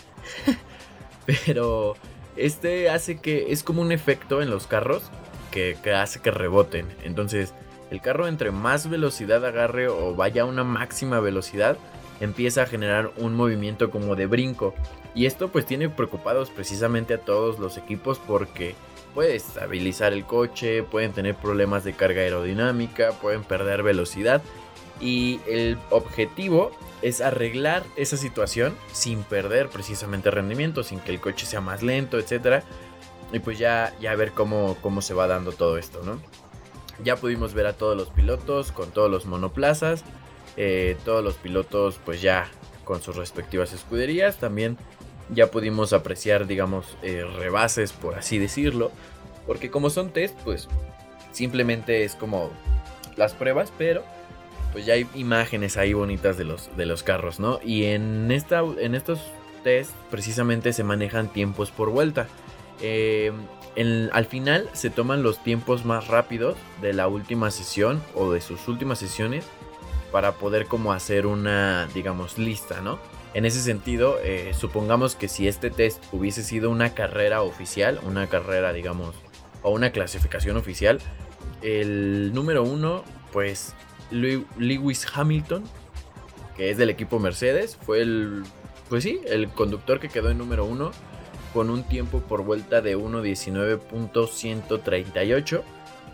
Pero 1.47 1.97
este 2.37 2.91
hace 2.91 3.21
que 3.21 3.53
es 3.53 3.63
como 3.63 3.83
un 3.83 3.93
efecto 3.93 4.43
en 4.43 4.51
los 4.51 4.67
carros 4.67 5.03
que, 5.51 5.77
hace 5.95 6.21
que 6.21 6.31
reboten. 6.31 6.87
Entonces, 7.03 7.55
el 7.91 8.01
carro 8.01 8.29
entre 8.29 8.51
más 8.51 8.89
velocidad 8.89 9.45
agarre 9.45 9.89
o 9.89 10.15
vaya 10.15 10.43
a 10.43 10.47
una 10.47 10.65
máxima 10.65 11.21
velocidad, 11.21 11.77
empieza 12.21 12.63
a 12.63 12.67
generar 12.67 13.13
un 13.17 13.35
movimiento 13.35 13.91
como 13.91 14.17
de 14.17 14.27
brinco. 14.27 14.75
Y 15.15 15.27
esto 15.27 15.49
pues 15.49 15.67
tiene 15.67 15.89
preocupados 15.89 16.51
precisamente 16.51 17.15
a 17.15 17.21
todos 17.21 17.59
los 17.59 17.77
equipos 17.77 18.19
porque 18.19 18.75
puede 19.15 19.37
estabilizar 19.37 20.13
el 20.13 20.25
coche, 20.25 20.83
pueden 20.83 21.13
tener 21.13 21.35
problemas 21.35 21.85
de 21.85 21.93
carga 21.93 22.23
aerodinámica, 22.23 23.13
pueden 23.13 23.43
perder 23.43 23.83
velocidad. 23.83 24.43
Y 25.01 25.41
el 25.47 25.79
objetivo 25.91 26.73
es 27.03 27.21
arreglar 27.21 27.85
esa 27.97 28.17
situación 28.17 28.77
sin 28.93 29.23
perder 29.23 29.69
precisamente 29.69 30.31
rendimiento, 30.31 30.83
sin 30.83 31.01
que 31.01 31.13
el 31.13 31.21
coche 31.21 31.47
sea 31.47 31.61
más 31.61 31.83
lento, 31.83 32.19
etc. 32.19 32.63
Y 33.33 33.39
pues 33.39 33.59
ya, 33.59 33.95
ya 34.01 34.15
ver 34.15 34.33
cómo, 34.33 34.77
cómo 34.83 35.01
se 35.01 35.15
va 35.15 35.27
dando 35.27 35.53
todo 35.53 35.79
esto, 35.79 36.03
¿no? 36.05 36.21
Ya 37.03 37.17
pudimos 37.17 37.55
ver 37.55 37.67
a 37.67 37.73
todos 37.73 37.97
los 37.97 38.11
pilotos 38.11 38.73
con 38.73 38.91
todos 38.91 39.11
los 39.11 39.25
monoplazas. 39.27 40.05
Eh, 40.57 40.97
todos 41.05 41.25
los 41.25 41.37
pilotos 41.37 42.01
pues 42.05 42.21
ya 42.21 42.51
con 42.85 43.01
sus 43.01 43.17
respectivas 43.17 43.73
escuderías. 43.73 44.37
También 44.37 44.77
ya 45.33 45.51
pudimos 45.51 45.93
apreciar, 45.93 46.47
digamos, 46.47 46.97
eh, 47.03 47.25
rebases, 47.39 47.93
por 47.93 48.15
así 48.17 48.39
decirlo. 48.39 48.91
Porque 49.47 49.71
como 49.71 49.91
son 49.91 50.11
test, 50.11 50.39
pues 50.45 50.69
simplemente 51.33 52.05
es 52.05 52.15
como 52.15 52.51
las 53.17 53.35
pruebas, 53.35 53.73
pero 53.77 54.03
pues 54.73 54.87
ya 54.87 54.95
hay 54.95 55.07
imágenes 55.15 55.77
ahí 55.77 55.93
bonitas 55.93 56.37
de 56.37 56.45
los, 56.45 56.75
de 56.77 56.87
los 56.87 57.03
carros, 57.03 57.41
¿no? 57.41 57.59
Y 57.65 57.85
en, 57.85 58.31
esta, 58.31 58.61
en 58.61 58.95
estos 58.95 59.21
test 59.65 59.93
precisamente 60.11 60.73
se 60.73 60.85
manejan 60.85 61.33
tiempos 61.33 61.71
por 61.71 61.91
vuelta. 61.91 62.29
Eh, 62.81 63.33
al 64.13 64.27
final 64.27 64.69
se 64.73 64.91
toman 64.91 65.23
los 65.23 65.43
tiempos 65.43 65.85
más 65.85 66.09
rápidos 66.09 66.57
de 66.81 66.93
la 66.93 67.09
última 67.09 67.51
sesión 67.51 68.03
o 68.15 68.33
de 68.33 68.41
sus 68.41 68.69
últimas 68.69 68.99
sesiones 68.99 69.45
para 70.13 70.33
poder 70.33 70.67
como 70.67 70.93
hacer 70.93 71.27
una, 71.27 71.87
digamos, 71.95 72.37
lista, 72.37 72.81
¿no? 72.81 72.99
En 73.33 73.45
ese 73.45 73.61
sentido, 73.61 74.19
eh, 74.23 74.51
supongamos 74.59 75.15
que 75.15 75.29
si 75.29 75.47
este 75.47 75.71
test 75.71 76.03
hubiese 76.13 76.43
sido 76.43 76.69
una 76.71 76.95
carrera 76.95 77.43
oficial, 77.43 78.01
una 78.05 78.27
carrera, 78.27 78.73
digamos, 78.73 79.15
o 79.63 79.71
una 79.71 79.93
clasificación 79.93 80.57
oficial, 80.57 80.99
el 81.63 82.35
número 82.35 82.65
uno, 82.65 83.05
pues 83.33 83.77
Lewis 84.11 85.07
Hamilton, 85.15 85.63
que 86.57 86.71
es 86.71 86.77
del 86.77 86.91
equipo 86.91 87.21
Mercedes, 87.21 87.79
fue 87.81 88.01
el, 88.01 88.43
pues 88.89 89.05
sí, 89.05 89.21
el 89.27 89.49
conductor 89.51 90.01
que 90.01 90.09
quedó 90.09 90.31
en 90.31 90.39
número 90.39 90.65
uno 90.65 90.91
con 91.53 91.71
un 91.71 91.85
tiempo 91.85 92.19
por 92.21 92.43
vuelta 92.43 92.81
de 92.81 92.99
1.19.138. 92.99 95.63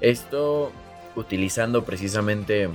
Esto 0.02 0.70
utilizando 1.14 1.84
precisamente 1.84 2.68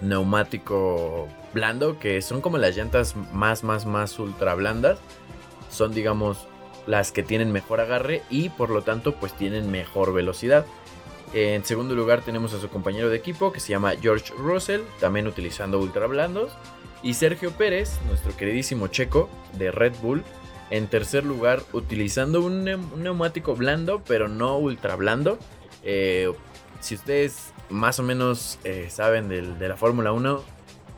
neumático 0.00 1.28
blando, 1.54 1.98
que 1.98 2.20
son 2.20 2.42
como 2.42 2.58
las 2.58 2.76
llantas 2.76 3.14
más, 3.32 3.64
más, 3.64 3.86
más 3.86 4.18
ultra 4.18 4.54
blandas. 4.54 4.98
Son, 5.70 5.94
digamos, 5.94 6.46
las 6.86 7.12
que 7.12 7.22
tienen 7.22 7.52
mejor 7.52 7.80
agarre 7.80 8.22
y 8.28 8.50
por 8.50 8.68
lo 8.68 8.82
tanto, 8.82 9.14
pues 9.14 9.32
tienen 9.32 9.70
mejor 9.70 10.12
velocidad. 10.12 10.66
En 11.32 11.64
segundo 11.64 11.94
lugar 11.94 12.22
tenemos 12.22 12.52
a 12.52 12.60
su 12.60 12.68
compañero 12.68 13.08
de 13.08 13.16
equipo 13.16 13.52
que 13.52 13.60
se 13.60 13.70
llama 13.70 13.94
George 14.00 14.32
Russell, 14.36 14.82
también 15.00 15.26
utilizando 15.26 15.80
ultra 15.80 16.06
blandos. 16.06 16.52
Y 17.02 17.14
Sergio 17.14 17.50
Pérez, 17.52 17.98
nuestro 18.08 18.36
queridísimo 18.36 18.88
checo 18.88 19.28
de 19.54 19.70
Red 19.70 19.94
Bull, 20.00 20.22
en 20.70 20.86
tercer 20.86 21.24
lugar 21.24 21.62
utilizando 21.72 22.40
un, 22.40 22.64
neumático 22.64 23.54
blando, 23.54 24.02
pero 24.06 24.28
no 24.28 24.58
ultra 24.58 24.96
blando. 24.96 25.38
Eh, 25.82 26.32
si 26.80 26.94
ustedes 26.94 27.52
más 27.68 27.98
o 27.98 28.02
menos 28.02 28.58
eh, 28.64 28.86
saben 28.88 29.28
de 29.28 29.68
la 29.68 29.76
Fórmula 29.76 30.12
1, 30.12 30.53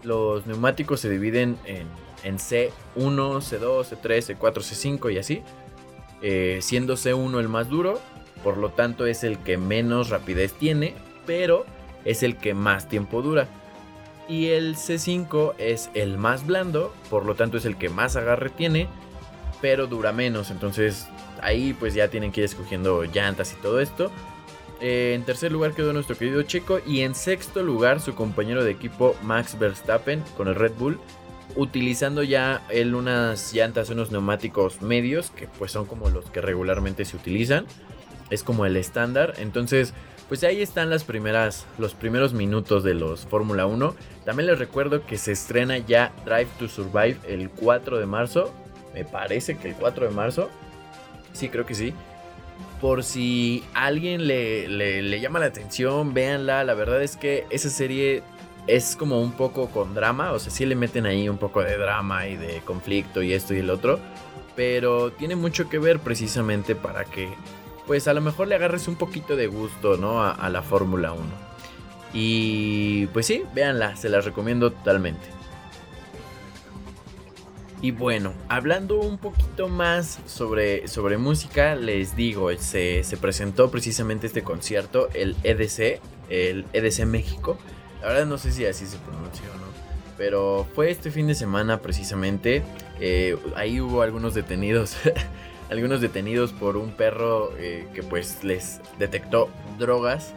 los 0.06 0.46
neumáticos 0.46 1.00
se 1.00 1.10
dividen 1.10 1.58
en, 1.64 2.38
C1, 2.38 2.70
C2, 2.94 3.84
C3, 3.84 4.38
C4, 4.38 4.54
C5 4.54 5.12
y 5.12 5.18
así. 5.18 5.42
Eh, 6.22 6.60
siendo 6.62 6.94
C1 6.94 7.38
el 7.40 7.48
más 7.48 7.68
duro, 7.68 8.00
por 8.42 8.56
lo 8.56 8.70
tanto 8.70 9.06
es 9.06 9.24
el 9.24 9.38
que 9.38 9.58
menos 9.58 10.08
rapidez 10.08 10.52
tiene, 10.52 10.94
pero 11.26 11.66
es 12.04 12.22
el 12.22 12.36
que 12.36 12.54
más 12.54 12.88
tiempo 12.88 13.20
dura. 13.20 13.48
Y 14.28 14.46
el 14.46 14.76
C5 14.76 15.54
es 15.58 15.90
el 15.94 16.18
más 16.18 16.46
blando, 16.46 16.94
por 17.10 17.26
lo 17.26 17.34
tanto 17.34 17.58
es 17.58 17.64
el 17.64 17.76
que 17.76 17.88
más 17.88 18.16
agarre 18.16 18.50
tiene, 18.50 18.88
pero 19.60 19.86
dura 19.86 20.12
menos. 20.12 20.50
Entonces 20.50 21.08
ahí 21.42 21.74
pues 21.78 21.94
ya 21.94 22.08
tienen 22.08 22.32
que 22.32 22.40
ir 22.40 22.46
escogiendo 22.46 23.04
llantas 23.04 23.52
y 23.52 23.56
todo 23.56 23.80
esto. 23.80 24.10
Eh, 24.80 25.14
en 25.14 25.24
tercer 25.24 25.52
lugar 25.52 25.72
quedó 25.72 25.92
nuestro 25.92 26.16
querido 26.16 26.42
Checo 26.42 26.80
y 26.86 27.00
en 27.00 27.14
sexto 27.14 27.62
lugar 27.62 28.00
su 28.00 28.14
compañero 28.14 28.62
de 28.62 28.72
equipo 28.72 29.16
Max 29.22 29.58
Verstappen 29.58 30.22
con 30.36 30.48
el 30.48 30.54
Red 30.54 30.72
Bull 30.78 30.98
utilizando 31.54 32.22
ya 32.22 32.62
él 32.68 32.94
unas 32.94 33.54
llantas, 33.54 33.88
unos 33.88 34.10
neumáticos 34.10 34.82
medios 34.82 35.30
que 35.30 35.48
pues 35.48 35.72
son 35.72 35.86
como 35.86 36.10
los 36.10 36.30
que 36.30 36.42
regularmente 36.42 37.04
se 37.04 37.16
utilizan. 37.16 37.66
Es 38.28 38.42
como 38.42 38.66
el 38.66 38.76
estándar. 38.76 39.34
Entonces, 39.38 39.94
pues 40.28 40.44
ahí 40.44 40.60
están 40.60 40.90
las 40.90 41.04
primeras, 41.04 41.64
los 41.78 41.94
primeros 41.94 42.34
minutos 42.34 42.84
de 42.84 42.94
los 42.94 43.24
Fórmula 43.26 43.66
1. 43.66 43.94
También 44.24 44.48
les 44.48 44.58
recuerdo 44.58 45.06
que 45.06 45.16
se 45.16 45.32
estrena 45.32 45.78
ya 45.78 46.12
Drive 46.26 46.48
to 46.58 46.68
Survive 46.68 47.16
el 47.26 47.48
4 47.48 47.98
de 47.98 48.06
marzo. 48.06 48.52
Me 48.92 49.04
parece 49.04 49.56
que 49.56 49.68
el 49.68 49.74
4 49.74 50.08
de 50.08 50.14
marzo. 50.14 50.50
Sí, 51.32 51.48
creo 51.48 51.64
que 51.64 51.74
sí 51.74 51.94
por 52.80 53.04
si 53.04 53.64
alguien 53.74 54.26
le, 54.26 55.20
llama 55.20 55.38
la 55.38 55.46
atención, 55.46 56.14
véanla. 56.14 56.64
La 56.64 56.74
verdad 56.74 57.02
es 57.02 57.16
que 57.16 57.46
esa 57.50 57.70
serie 57.70 58.22
es 58.66 58.96
como 58.96 59.20
un 59.20 59.32
poco 59.32 59.68
con 59.68 59.94
drama. 59.94 60.32
O 60.32 60.38
sea, 60.38 60.52
sí 60.52 60.66
le 60.66 60.76
meten 60.76 61.06
ahí 61.06 61.28
un 61.28 61.38
poco 61.38 61.62
de 61.62 61.76
drama 61.76 62.26
y 62.26 62.36
de 62.36 62.60
conflicto 62.64 63.22
y 63.22 63.32
esto 63.32 63.54
y 63.54 63.58
el 63.58 63.70
otro. 63.70 63.98
Pero 64.54 65.12
tiene 65.12 65.36
mucho 65.36 65.68
que 65.68 65.78
ver 65.78 66.00
precisamente 66.00 66.74
para 66.74 67.04
que, 67.04 67.28
pues 67.86 68.08
a 68.08 68.14
lo 68.14 68.20
mejor 68.20 68.48
le 68.48 68.54
agarres 68.54 68.88
un 68.88 68.96
poquito 68.96 69.36
de 69.36 69.46
gusto, 69.46 69.96
¿no? 69.96 70.22
A, 70.22 70.30
a 70.32 70.48
la 70.50 70.62
Fórmula 70.62 71.12
1. 71.12 71.22
Y 72.12 73.06
pues 73.08 73.26
sí, 73.26 73.42
véanla, 73.54 73.96
se 73.96 74.08
las 74.08 74.24
recomiendo 74.24 74.70
totalmente. 74.70 75.35
Y 77.82 77.90
bueno, 77.90 78.32
hablando 78.48 78.98
un 78.98 79.18
poquito 79.18 79.68
más 79.68 80.18
sobre, 80.26 80.88
sobre 80.88 81.18
música, 81.18 81.74
les 81.74 82.16
digo, 82.16 82.50
se, 82.56 83.04
se, 83.04 83.16
presentó 83.18 83.70
precisamente 83.70 84.26
este 84.26 84.42
concierto, 84.42 85.08
el 85.12 85.36
EDC, 85.42 86.00
el 86.30 86.64
EDC 86.72 87.04
México. 87.04 87.58
La 88.00 88.08
verdad 88.08 88.26
no 88.26 88.38
sé 88.38 88.52
si 88.52 88.64
así 88.64 88.86
se 88.86 88.96
pronuncia 88.98 89.44
o 89.54 89.58
no. 89.58 89.66
Pero 90.16 90.66
fue 90.74 90.90
este 90.90 91.10
fin 91.10 91.26
de 91.26 91.34
semana 91.34 91.80
precisamente. 91.80 92.62
Eh, 92.98 93.36
ahí 93.54 93.80
hubo 93.80 94.02
algunos 94.02 94.34
detenidos. 94.34 94.96
algunos 95.70 96.00
detenidos 96.00 96.52
por 96.52 96.76
un 96.76 96.92
perro 96.92 97.52
eh, 97.58 97.86
que 97.92 98.02
pues 98.02 98.42
les 98.42 98.80
detectó 98.98 99.50
drogas. 99.78 100.32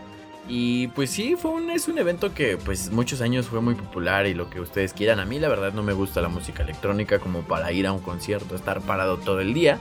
Y 0.51 0.88
pues 0.88 1.12
sí, 1.12 1.36
fue 1.36 1.51
un, 1.51 1.70
es 1.70 1.88
un 1.88 2.00
evento 2.00 2.34
que 2.34 2.58
pues 2.58 2.89
muchos 2.89 3.22
años 3.22 3.46
fue 3.46 3.62
muy 3.62 3.75
popular 3.75 4.25
y 4.25 4.34
lo 4.34 4.50
que 4.50 4.60
ustedes 4.60 4.94
quieran. 4.94 5.20
A 5.20 5.25
mí 5.25 5.38
la 5.38 5.48
verdad 5.48 5.74
no 5.74 5.84
me 5.84 5.94
gusta 5.94 6.22
la 6.22 6.27
música 6.27 6.63
electrónica 6.63 7.20
como 7.20 7.44
para 7.44 7.72
ir 7.72 7.86
a 7.86 7.94
un 7.94 8.00
concierto, 8.00 8.56
estar 8.56 8.82
parado 8.82 9.18
todo 9.18 9.41
el 9.41 9.53
día. 9.53 9.79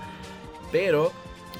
Pero 0.71 1.11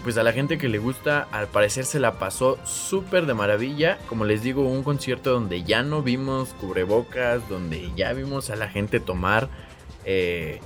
pues 0.03 0.19
a 0.19 0.23
la 0.23 0.35
gente 0.35 0.59
que 0.59 0.69
le 0.69 0.77
gusta 0.77 1.27
al 1.33 1.47
parecer 1.47 1.87
se 1.87 2.01
la 2.01 2.19
pasó 2.19 2.59
súper 2.67 3.25
de 3.25 3.33
maravilla. 3.33 3.97
Como 4.11 4.27
les 4.27 4.43
digo, 4.43 4.69
un 4.69 4.83
concierto 4.83 5.33
donde 5.33 5.63
ya 5.63 5.83
no 5.83 6.03
vimos 6.03 6.51
cubrebocas, 6.61 7.49
donde 7.49 7.91
ya 7.97 8.13
vimos 8.13 8.51
a 8.51 8.57
la 8.57 8.69
gente 8.69 9.01
tomar 9.01 9.49
eh, 10.05 10.61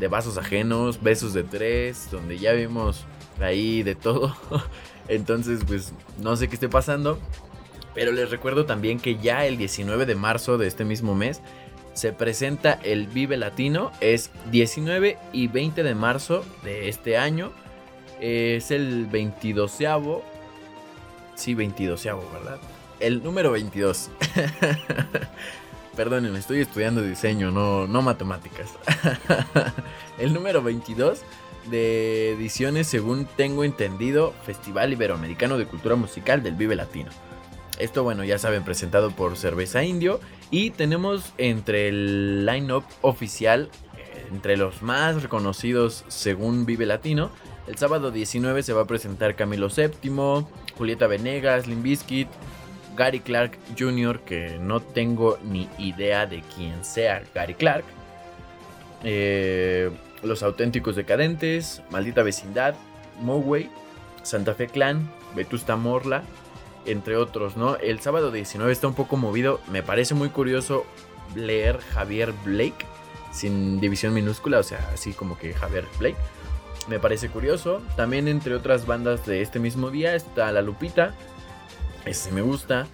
de 0.00 0.08
vasos 0.08 0.36
ajenos, 0.36 1.00
besos 1.00 1.32
de 1.32 1.44
tres, 1.44 2.08
donde 2.10 2.38
ya 2.38 2.54
vimos 2.54 3.06
ahí 3.40 3.84
de 3.84 3.94
todo. 3.94 4.36
Entonces 5.06 5.60
pues 5.64 5.92
no 6.18 6.34
sé 6.34 6.48
qué 6.48 6.54
esté 6.54 6.68
pasando. 6.68 7.20
Pero 7.94 8.12
les 8.12 8.30
recuerdo 8.30 8.66
también 8.66 8.98
que 8.98 9.16
ya 9.16 9.46
el 9.46 9.56
19 9.56 10.06
de 10.06 10.14
marzo 10.14 10.58
de 10.58 10.66
este 10.66 10.84
mismo 10.84 11.14
mes 11.14 11.40
se 11.94 12.12
presenta 12.12 12.78
el 12.82 13.06
Vive 13.06 13.36
Latino. 13.36 13.92
Es 14.00 14.30
19 14.50 15.16
y 15.32 15.46
20 15.48 15.82
de 15.82 15.94
marzo 15.94 16.44
de 16.64 16.88
este 16.88 17.16
año. 17.16 17.52
Es 18.20 18.70
el 18.70 19.06
22 19.06 19.78
Sí, 21.36 21.54
22 21.54 22.04
¿verdad? 22.04 22.58
El 23.00 23.22
número 23.22 23.52
22. 23.52 24.10
Perdónenme, 25.96 26.40
estoy 26.40 26.60
estudiando 26.60 27.02
diseño, 27.02 27.52
no, 27.52 27.86
no 27.86 28.02
matemáticas. 28.02 28.72
el 30.18 30.32
número 30.34 30.62
22 30.62 31.20
de 31.70 32.32
ediciones, 32.32 32.88
según 32.88 33.26
tengo 33.36 33.62
entendido, 33.62 34.34
Festival 34.44 34.92
Iberoamericano 34.92 35.56
de 35.56 35.66
Cultura 35.66 35.94
Musical 35.94 36.42
del 36.42 36.54
Vive 36.54 36.74
Latino. 36.74 37.10
Esto, 37.78 38.04
bueno, 38.04 38.24
ya 38.24 38.38
saben, 38.38 38.64
presentado 38.64 39.10
por 39.10 39.36
Cerveza 39.36 39.82
Indio. 39.82 40.20
Y 40.50 40.70
tenemos 40.70 41.32
entre 41.38 41.88
el 41.88 42.46
line-up 42.46 42.84
oficial, 43.02 43.68
eh, 43.96 44.26
entre 44.30 44.56
los 44.56 44.82
más 44.82 45.22
reconocidos 45.22 46.04
según 46.08 46.66
Vive 46.66 46.86
Latino, 46.86 47.30
el 47.66 47.78
sábado 47.78 48.10
19 48.10 48.62
se 48.62 48.74
va 48.74 48.82
a 48.82 48.86
presentar 48.86 49.36
Camilo 49.36 49.68
VII, 49.68 50.44
Julieta 50.76 51.06
Venegas, 51.06 51.66
Limbiskit, 51.66 52.28
Gary 52.94 53.20
Clark 53.20 53.58
Jr., 53.78 54.20
que 54.20 54.58
no 54.60 54.80
tengo 54.80 55.38
ni 55.42 55.68
idea 55.78 56.26
de 56.26 56.42
quién 56.54 56.84
sea 56.84 57.22
Gary 57.34 57.54
Clark. 57.54 57.84
eh, 59.02 59.90
Los 60.22 60.42
Auténticos 60.42 60.96
Decadentes, 60.96 61.82
Maldita 61.90 62.22
Vecindad, 62.22 62.74
Moway, 63.20 63.70
Santa 64.22 64.54
Fe 64.54 64.68
Clan, 64.68 65.10
Vetusta 65.34 65.76
Morla, 65.76 66.22
entre 66.86 67.16
otros, 67.16 67.56
¿no? 67.56 67.76
El 67.76 68.00
sábado 68.00 68.30
19 68.30 68.72
está 68.72 68.86
un 68.86 68.94
poco 68.94 69.16
movido, 69.16 69.60
me 69.70 69.82
parece 69.82 70.14
muy 70.14 70.28
curioso 70.28 70.84
leer 71.34 71.78
Javier 71.78 72.32
Blake, 72.44 72.86
sin 73.32 73.80
división 73.80 74.14
minúscula, 74.14 74.58
o 74.58 74.62
sea, 74.62 74.88
así 74.92 75.12
como 75.12 75.36
que 75.38 75.54
Javier 75.54 75.86
Blake. 75.98 76.16
Me 76.88 76.98
parece 76.98 77.28
curioso. 77.28 77.82
También 77.96 78.28
entre 78.28 78.54
otras 78.54 78.86
bandas 78.86 79.24
de 79.26 79.42
este 79.42 79.58
mismo 79.58 79.90
día 79.90 80.14
está 80.14 80.52
La 80.52 80.62
Lupita. 80.62 81.14
Ese 82.04 82.30
me 82.30 82.42
gusta. 82.42 82.86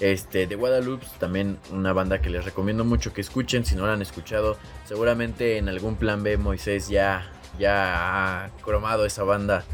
Este, 0.00 0.46
de 0.46 0.54
Guadalupe, 0.54 1.04
también 1.18 1.58
una 1.72 1.92
banda 1.92 2.20
que 2.20 2.30
les 2.30 2.44
recomiendo 2.44 2.84
mucho 2.84 3.12
que 3.12 3.20
escuchen. 3.20 3.64
Si 3.64 3.74
no 3.74 3.86
la 3.86 3.94
han 3.94 4.02
escuchado, 4.02 4.56
seguramente 4.84 5.56
en 5.56 5.68
algún 5.68 5.96
plan 5.96 6.22
B 6.22 6.36
Moisés 6.36 6.88
ya, 6.88 7.32
ya 7.58 8.44
ha 8.44 8.50
cromado 8.62 9.06
esa 9.06 9.24
banda 9.24 9.64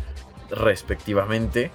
respectivamente. 0.51 1.71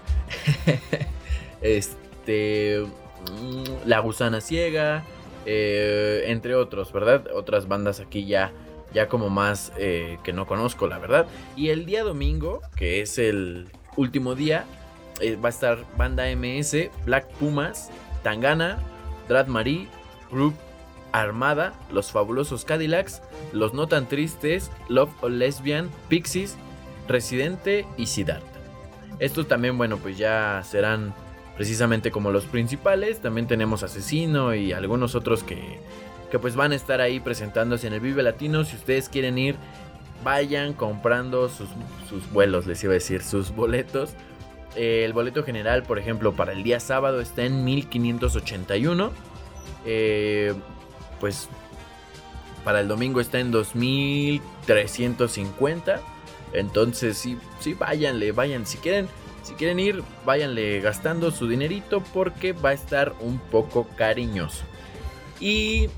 este, 1.61 2.81
mm, 2.81 3.87
La 3.87 3.99
Gusana 3.99 4.41
Ciega, 4.41 5.03
eh, 5.45 6.23
entre 6.27 6.55
otros, 6.55 6.91
¿verdad? 6.91 7.27
Otras 7.33 7.67
bandas 7.67 7.99
aquí 7.99 8.25
ya, 8.25 8.51
ya 8.93 9.07
como 9.07 9.29
más 9.29 9.71
eh, 9.77 10.17
que 10.23 10.33
no 10.33 10.45
conozco, 10.45 10.87
la 10.87 10.99
verdad. 10.99 11.27
Y 11.55 11.69
el 11.69 11.85
día 11.85 12.03
domingo, 12.03 12.61
que 12.75 13.01
es 13.01 13.17
el 13.17 13.67
último 13.95 14.35
día, 14.35 14.65
eh, 15.21 15.35
va 15.35 15.49
a 15.49 15.51
estar 15.51 15.85
banda 15.97 16.29
MS, 16.29 16.91
Black 17.05 17.27
Pumas, 17.39 17.89
Tangana, 18.23 18.79
Drad 19.27 19.47
Marie, 19.47 19.87
Group 20.31 20.55
Armada, 21.11 21.73
Los 21.91 22.11
Fabulosos 22.11 22.65
Cadillacs, 22.65 23.21
Los 23.53 23.73
No 23.73 23.87
Tan 23.87 24.07
Tristes, 24.07 24.71
Love 24.87 25.11
or 25.21 25.31
Lesbian, 25.31 25.89
Pixies, 26.07 26.57
Residente 27.07 27.85
y 27.97 28.05
Siddhartha. 28.05 28.45
Estos 29.19 29.47
también, 29.47 29.77
bueno, 29.77 29.97
pues 29.97 30.17
ya 30.17 30.61
serán 30.63 31.13
precisamente 31.59 32.09
como 32.09 32.31
los 32.31 32.45
principales. 32.45 33.19
También 33.19 33.45
tenemos 33.45 33.83
Asesino 33.83 34.55
y 34.55 34.71
algunos 34.71 35.13
otros 35.13 35.43
que, 35.43 35.77
que 36.31 36.39
pues 36.39 36.55
van 36.55 36.71
a 36.71 36.75
estar 36.75 37.01
ahí 37.01 37.19
presentándose 37.19 37.85
en 37.85 37.91
el 37.91 37.99
Vive 37.99 38.23
Latino. 38.23 38.63
Si 38.63 38.77
ustedes 38.77 39.09
quieren 39.09 39.37
ir, 39.37 39.57
vayan 40.23 40.71
comprando 40.71 41.49
sus, 41.49 41.67
sus 42.07 42.31
vuelos, 42.31 42.65
les 42.65 42.81
iba 42.85 42.91
a 42.91 42.93
decir, 42.93 43.21
sus 43.21 43.53
boletos. 43.53 44.11
Eh, 44.77 45.03
el 45.03 45.11
boleto 45.11 45.43
general, 45.43 45.83
por 45.83 45.99
ejemplo, 45.99 46.31
para 46.31 46.53
el 46.53 46.63
día 46.63 46.79
sábado 46.79 47.19
está 47.19 47.43
en 47.43 47.65
1581. 47.65 49.11
Eh, 49.85 50.53
pues 51.19 51.49
para 52.63 52.79
el 52.79 52.87
domingo 52.87 53.19
está 53.19 53.41
en 53.41 53.51
2350. 53.51 55.99
Entonces, 56.53 57.17
sí, 57.17 57.37
sí, 57.59 57.73
váyanle, 57.73 58.31
vayan. 58.31 58.65
Si 58.65 58.77
quieren, 58.77 59.09
si 59.49 59.55
quieren 59.55 59.79
ir, 59.79 60.03
váyanle 60.25 60.79
gastando 60.79 61.31
su 61.31 61.47
dinerito 61.47 62.03
porque 62.13 62.53
va 62.53 62.69
a 62.69 62.73
estar 62.73 63.15
un 63.19 63.39
poco 63.39 63.87
cariñoso. 63.97 64.63
Y 65.39 65.89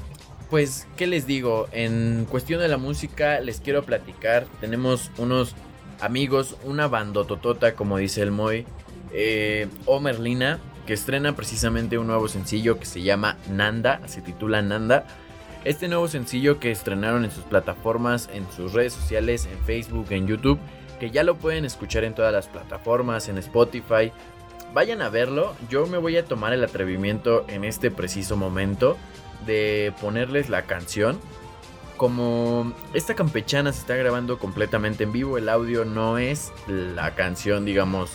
pues, 0.50 0.88
¿qué 0.96 1.06
les 1.06 1.28
digo? 1.28 1.68
En 1.74 2.26
cuestión 2.30 2.62
de 2.62 2.70
la 2.70 2.78
música, 2.78 3.42
les 3.42 3.60
quiero 3.60 3.84
platicar. 3.84 4.48
Tenemos 4.62 5.12
unos 5.18 5.54
amigos, 6.00 6.56
una 6.64 6.88
bandototota, 6.88 7.76
como 7.76 7.98
dice 7.98 8.22
el 8.22 8.32
Moy, 8.32 8.66
eh, 9.12 9.68
Omerlina, 9.86 10.60
que 10.88 10.94
estrena 10.94 11.36
precisamente 11.36 11.98
un 11.98 12.08
nuevo 12.08 12.30
sencillo 12.30 12.80
que 12.80 12.86
se 12.86 13.02
llama 13.02 13.38
Nanda, 13.50 14.00
se 14.08 14.22
titula 14.22 14.62
Nanda. 14.62 15.06
Este 15.66 15.90
nuevo 15.90 16.08
sencillo 16.08 16.58
que 16.58 16.72
estrenaron 16.72 17.26
en 17.26 17.32
sus 17.32 17.44
plataformas, 17.44 18.30
en 18.34 18.50
sus 18.52 18.72
redes 18.72 18.94
sociales, 18.94 19.46
en 19.52 19.60
Facebook, 19.66 20.08
en 20.12 20.26
YouTube, 20.26 20.58
que 21.02 21.10
ya 21.10 21.24
lo 21.24 21.36
pueden 21.36 21.66
escuchar 21.66 22.04
en 22.04 22.14
todas 22.14 22.32
las 22.32 22.46
plataformas, 22.48 23.28
en 23.28 23.40
Spotify. 23.40 24.12
Vayan 24.72 25.02
a 25.02 25.10
verlo, 25.10 25.56
yo 25.68 25.88
me 25.88 25.98
voy 25.98 26.16
a 26.16 26.26
tomar 26.26 26.54
el 26.54 26.64
atrevimiento 26.64 27.44
en 27.48 27.64
este 27.64 27.90
preciso 27.90 28.38
momento 28.38 28.98
de 29.48 29.96
ponerles 30.00 30.48
la 30.48 30.68
canción. 30.68 31.20
Como 31.98 32.72
esta 32.94 33.16
campechana 33.16 33.74
se 33.74 33.80
está 33.80 33.96
grabando 33.96 34.38
completamente 34.38 35.06
en 35.06 35.12
vivo, 35.12 35.40
el 35.40 35.50
audio 35.50 35.86
no 35.86 36.20
es 36.20 36.54
la 36.68 37.16
canción, 37.16 37.66
digamos, 37.66 38.12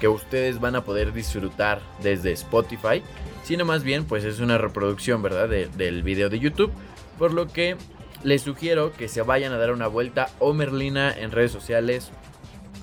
que 0.00 0.08
ustedes 0.08 0.58
van 0.58 0.74
a 0.74 0.84
poder 0.84 1.12
disfrutar 1.12 1.82
desde 2.02 2.32
Spotify, 2.32 3.02
sino 3.42 3.66
más 3.66 3.84
bien 3.84 4.06
pues 4.06 4.24
es 4.24 4.40
una 4.40 4.56
reproducción, 4.56 5.20
¿verdad? 5.20 5.50
del 5.50 6.02
video 6.02 6.30
de 6.30 6.38
YouTube, 6.38 6.72
por 7.18 7.34
lo 7.34 7.46
que 7.46 7.76
les 8.24 8.40
sugiero 8.40 8.90
que 8.92 9.08
se 9.08 9.20
vayan 9.20 9.52
a 9.52 9.58
dar 9.58 9.70
una 9.70 9.86
vuelta 9.86 10.30
o 10.38 10.54
Merlina 10.54 11.12
en 11.12 11.30
redes 11.30 11.52
sociales, 11.52 12.10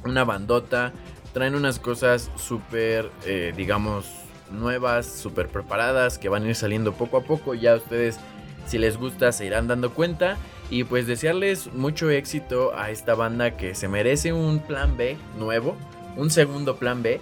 una 0.03 0.23
bandota, 0.23 0.93
traen 1.33 1.55
unas 1.55 1.79
cosas 1.79 2.31
súper, 2.35 3.11
eh, 3.25 3.53
digamos, 3.55 4.05
nuevas, 4.51 5.05
súper 5.05 5.47
preparadas, 5.47 6.17
que 6.17 6.29
van 6.29 6.43
a 6.43 6.47
ir 6.47 6.55
saliendo 6.55 6.93
poco 6.93 7.17
a 7.17 7.21
poco, 7.21 7.53
ya 7.53 7.75
ustedes 7.75 8.19
si 8.69 8.77
les 8.77 8.97
gusta 8.97 9.31
se 9.31 9.45
irán 9.45 9.67
dando 9.67 9.93
cuenta. 9.93 10.37
Y 10.69 10.83
pues 10.83 11.07
desearles 11.07 11.73
mucho 11.73 12.11
éxito 12.11 12.77
a 12.77 12.91
esta 12.91 13.15
banda 13.15 13.57
que 13.57 13.73
se 13.73 13.87
merece 13.87 14.33
un 14.33 14.59
plan 14.59 14.95
B 14.97 15.17
nuevo, 15.39 15.75
un 16.15 16.29
segundo 16.29 16.77
plan 16.77 17.01
B. 17.01 17.19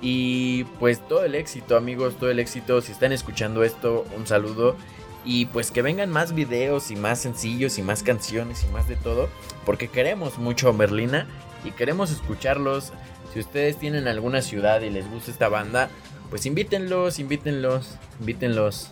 Y 0.00 0.64
pues 0.78 1.06
todo 1.08 1.24
el 1.24 1.34
éxito 1.34 1.76
amigos, 1.76 2.16
todo 2.16 2.30
el 2.30 2.38
éxito. 2.38 2.80
Si 2.80 2.92
están 2.92 3.10
escuchando 3.10 3.64
esto, 3.64 4.04
un 4.16 4.26
saludo. 4.26 4.76
Y 5.24 5.46
pues 5.46 5.70
que 5.72 5.82
vengan 5.82 6.10
más 6.10 6.34
videos 6.34 6.90
y 6.90 6.96
más 6.96 7.18
sencillos 7.18 7.78
y 7.78 7.82
más 7.82 8.04
canciones 8.04 8.62
y 8.62 8.72
más 8.72 8.86
de 8.86 8.96
todo. 8.96 9.28
Porque 9.66 9.88
queremos 9.88 10.38
mucho 10.38 10.68
a 10.68 10.72
Berlina 10.72 11.26
y 11.64 11.70
queremos 11.70 12.10
escucharlos. 12.10 12.92
Si 13.32 13.40
ustedes 13.40 13.78
tienen 13.78 14.06
alguna 14.06 14.42
ciudad 14.42 14.80
y 14.82 14.90
les 14.90 15.10
gusta 15.10 15.30
esta 15.30 15.48
banda, 15.48 15.90
pues 16.30 16.46
invítenlos, 16.46 17.18
invítenlos, 17.18 17.96
invítenlos. 18.20 18.90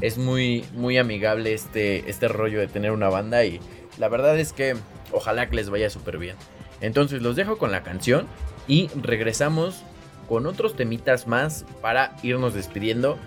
Es 0.00 0.18
muy, 0.18 0.64
muy 0.74 0.98
amigable 0.98 1.54
este, 1.54 2.08
este 2.08 2.28
rollo 2.28 2.60
de 2.60 2.68
tener 2.68 2.92
una 2.92 3.08
banda 3.08 3.44
y 3.44 3.60
la 3.98 4.08
verdad 4.08 4.38
es 4.38 4.52
que 4.52 4.76
ojalá 5.12 5.48
que 5.48 5.56
les 5.56 5.70
vaya 5.70 5.90
súper 5.90 6.18
bien. 6.18 6.36
Entonces 6.80 7.22
los 7.22 7.36
dejo 7.36 7.58
con 7.58 7.72
la 7.72 7.82
canción 7.82 8.26
y 8.68 8.88
regresamos 8.94 9.82
con 10.28 10.46
otros 10.46 10.76
temitas 10.76 11.26
más 11.26 11.64
para 11.80 12.16
irnos 12.22 12.54
despidiendo. 12.54 13.18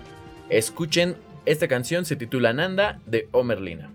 Escuchen, 0.48 1.16
esta 1.44 1.68
canción 1.68 2.04
se 2.04 2.16
titula 2.16 2.52
Nanda 2.52 3.00
de 3.06 3.28
Omerlina. 3.32 3.90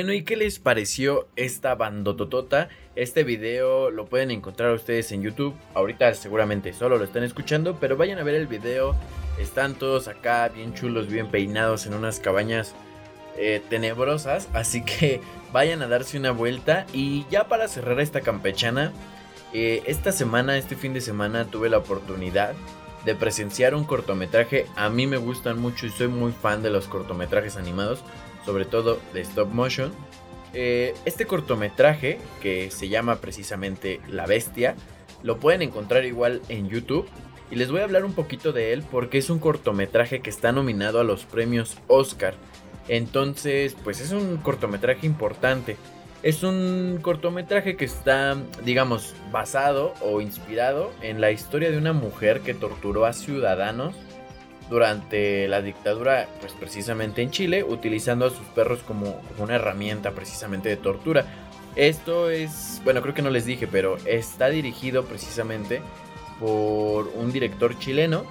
Bueno, 0.00 0.14
¿y 0.14 0.22
qué 0.22 0.34
les 0.34 0.58
pareció 0.58 1.28
esta 1.36 1.74
bandototota? 1.74 2.70
Este 2.96 3.22
video 3.22 3.90
lo 3.90 4.06
pueden 4.06 4.30
encontrar 4.30 4.72
ustedes 4.72 5.12
en 5.12 5.20
YouTube. 5.20 5.54
Ahorita 5.74 6.14
seguramente 6.14 6.72
solo 6.72 6.96
lo 6.96 7.04
están 7.04 7.22
escuchando, 7.22 7.76
pero 7.78 7.98
vayan 7.98 8.18
a 8.18 8.22
ver 8.22 8.34
el 8.34 8.46
video. 8.46 8.96
Están 9.38 9.74
todos 9.74 10.08
acá 10.08 10.48
bien 10.48 10.72
chulos, 10.72 11.08
bien 11.08 11.30
peinados 11.30 11.84
en 11.84 11.92
unas 11.92 12.18
cabañas 12.18 12.74
eh, 13.36 13.60
tenebrosas. 13.68 14.48
Así 14.54 14.82
que 14.86 15.20
vayan 15.52 15.82
a 15.82 15.86
darse 15.86 16.16
una 16.16 16.30
vuelta. 16.30 16.86
Y 16.94 17.26
ya 17.30 17.46
para 17.48 17.68
cerrar 17.68 18.00
esta 18.00 18.22
campechana, 18.22 18.92
eh, 19.52 19.82
esta 19.84 20.12
semana, 20.12 20.56
este 20.56 20.76
fin 20.76 20.94
de 20.94 21.02
semana, 21.02 21.44
tuve 21.44 21.68
la 21.68 21.76
oportunidad 21.76 22.54
de 23.04 23.14
presenciar 23.14 23.74
un 23.74 23.84
cortometraje. 23.84 24.64
A 24.76 24.88
mí 24.88 25.06
me 25.06 25.18
gustan 25.18 25.58
mucho 25.58 25.84
y 25.84 25.90
soy 25.90 26.08
muy 26.08 26.32
fan 26.32 26.62
de 26.62 26.70
los 26.70 26.86
cortometrajes 26.86 27.58
animados, 27.58 28.02
sobre 28.44 28.64
todo 28.64 28.98
de 29.12 29.20
stop 29.20 29.48
motion. 29.52 29.92
Eh, 30.52 30.94
este 31.04 31.26
cortometraje, 31.26 32.18
que 32.42 32.70
se 32.70 32.88
llama 32.88 33.16
precisamente 33.16 34.00
La 34.08 34.26
Bestia, 34.26 34.74
lo 35.22 35.38
pueden 35.38 35.62
encontrar 35.62 36.04
igual 36.04 36.42
en 36.48 36.68
YouTube. 36.68 37.08
Y 37.50 37.56
les 37.56 37.70
voy 37.70 37.80
a 37.80 37.84
hablar 37.84 38.04
un 38.04 38.12
poquito 38.12 38.52
de 38.52 38.72
él 38.72 38.84
porque 38.90 39.18
es 39.18 39.28
un 39.28 39.40
cortometraje 39.40 40.20
que 40.20 40.30
está 40.30 40.52
nominado 40.52 41.00
a 41.00 41.04
los 41.04 41.24
premios 41.24 41.78
Oscar. 41.88 42.34
Entonces, 42.88 43.76
pues 43.82 44.00
es 44.00 44.12
un 44.12 44.36
cortometraje 44.36 45.06
importante. 45.06 45.76
Es 46.22 46.42
un 46.42 46.98
cortometraje 47.02 47.76
que 47.76 47.86
está, 47.86 48.36
digamos, 48.64 49.14
basado 49.32 49.94
o 50.02 50.20
inspirado 50.20 50.92
en 51.02 51.20
la 51.20 51.30
historia 51.30 51.70
de 51.70 51.78
una 51.78 51.92
mujer 51.92 52.40
que 52.40 52.54
torturó 52.54 53.06
a 53.06 53.12
ciudadanos 53.12 53.96
durante 54.70 55.48
la 55.48 55.60
dictadura, 55.60 56.28
pues 56.40 56.52
precisamente 56.52 57.22
en 57.22 57.30
Chile, 57.32 57.64
utilizando 57.64 58.26
a 58.26 58.30
sus 58.30 58.46
perros 58.54 58.80
como, 58.86 59.20
una 59.38 59.56
herramienta 59.56 60.12
precisamente 60.12 60.68
de 60.68 60.76
tortura. 60.76 61.26
Esto 61.74 62.30
es, 62.30 62.80
bueno, 62.84 63.02
creo 63.02 63.12
que 63.12 63.22
no 63.22 63.30
les 63.30 63.44
dije, 63.44 63.66
pero 63.66 63.96
está 64.06 64.48
dirigido 64.48 65.04
precisamente 65.04 65.82
por 66.38 67.08
un 67.16 67.32
director 67.32 67.78
chileno. 67.78 68.24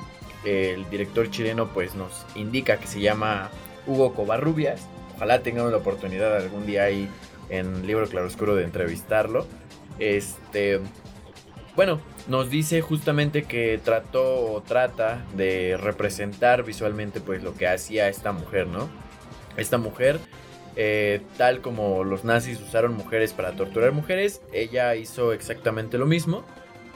El 0.45 0.89
director 0.89 1.29
chileno 1.29 1.67
pues 1.67 1.93
nos 1.95 2.25
indica 2.35 2.77
que 2.77 2.87
se 2.87 3.01
llama 3.01 3.49
Hugo 3.85 4.13
Covarrubias. 4.13 4.87
Ojalá 5.17 5.41
tengamos 5.41 5.71
la 5.71 5.77
oportunidad 5.77 6.37
algún 6.37 6.65
día 6.65 6.83
ahí 6.83 7.09
en 7.49 7.85
Libro 7.85 8.07
Claroscuro 8.07 8.55
de 8.55 8.63
entrevistarlo. 8.63 9.45
Este, 9.99 10.79
bueno, 11.75 11.99
nos 12.29 12.49
dice 12.49 12.81
justamente 12.81 13.43
que 13.43 13.79
trató 13.83 14.53
o 14.53 14.61
trata 14.61 15.25
de 15.35 15.77
representar 15.77 16.63
visualmente 16.63 17.19
pues 17.19 17.43
lo 17.43 17.53
que 17.55 17.67
hacía 17.67 18.07
esta 18.07 18.31
mujer, 18.31 18.67
¿no? 18.67 18.89
Esta 19.57 19.77
mujer, 19.77 20.19
eh, 20.75 21.21
tal 21.37 21.61
como 21.61 22.03
los 22.03 22.23
nazis 22.23 22.61
usaron 22.61 22.93
mujeres 22.93 23.33
para 23.33 23.53
torturar 23.53 23.91
mujeres, 23.91 24.41
ella 24.53 24.95
hizo 24.95 25.33
exactamente 25.33 25.97
lo 25.97 26.05
mismo. 26.05 26.45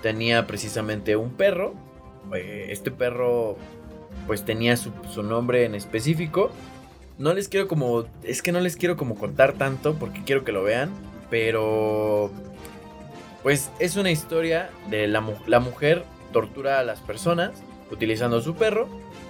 Tenía 0.01 0.47
precisamente 0.47 1.15
un 1.15 1.31
perro. 1.31 1.73
Eh, 2.33 2.67
este 2.69 2.91
perro 2.91 3.57
pues 4.27 4.45
tenía 4.45 4.77
su, 4.77 4.91
su 5.11 5.23
nombre 5.23 5.65
en 5.65 5.75
específico 5.75 6.51
no 7.17 7.33
les 7.33 7.47
quiero 7.47 7.67
como. 7.67 8.05
Es 8.23 8.41
que 8.41 8.51
no 8.51 8.59
les 8.59 8.75
quiero 8.75 8.97
como 8.97 9.15
contar 9.15 9.53
tanto 9.53 9.95
porque 9.95 10.23
quiero 10.23 10.43
que 10.43 10.51
lo 10.51 10.63
vean. 10.63 10.91
Pero. 11.29 12.31
Pues 13.43 13.69
es 13.79 13.97
una 13.97 14.09
historia 14.09 14.71
de 14.89 15.07
la, 15.07 15.21
mujer 15.21 16.03
tortura 16.31 16.79
a 16.79 16.83
las 16.83 16.99
personas 17.01 17.51
utilizando 17.91 18.41
su 18.41 18.55
perro. 18.55 18.87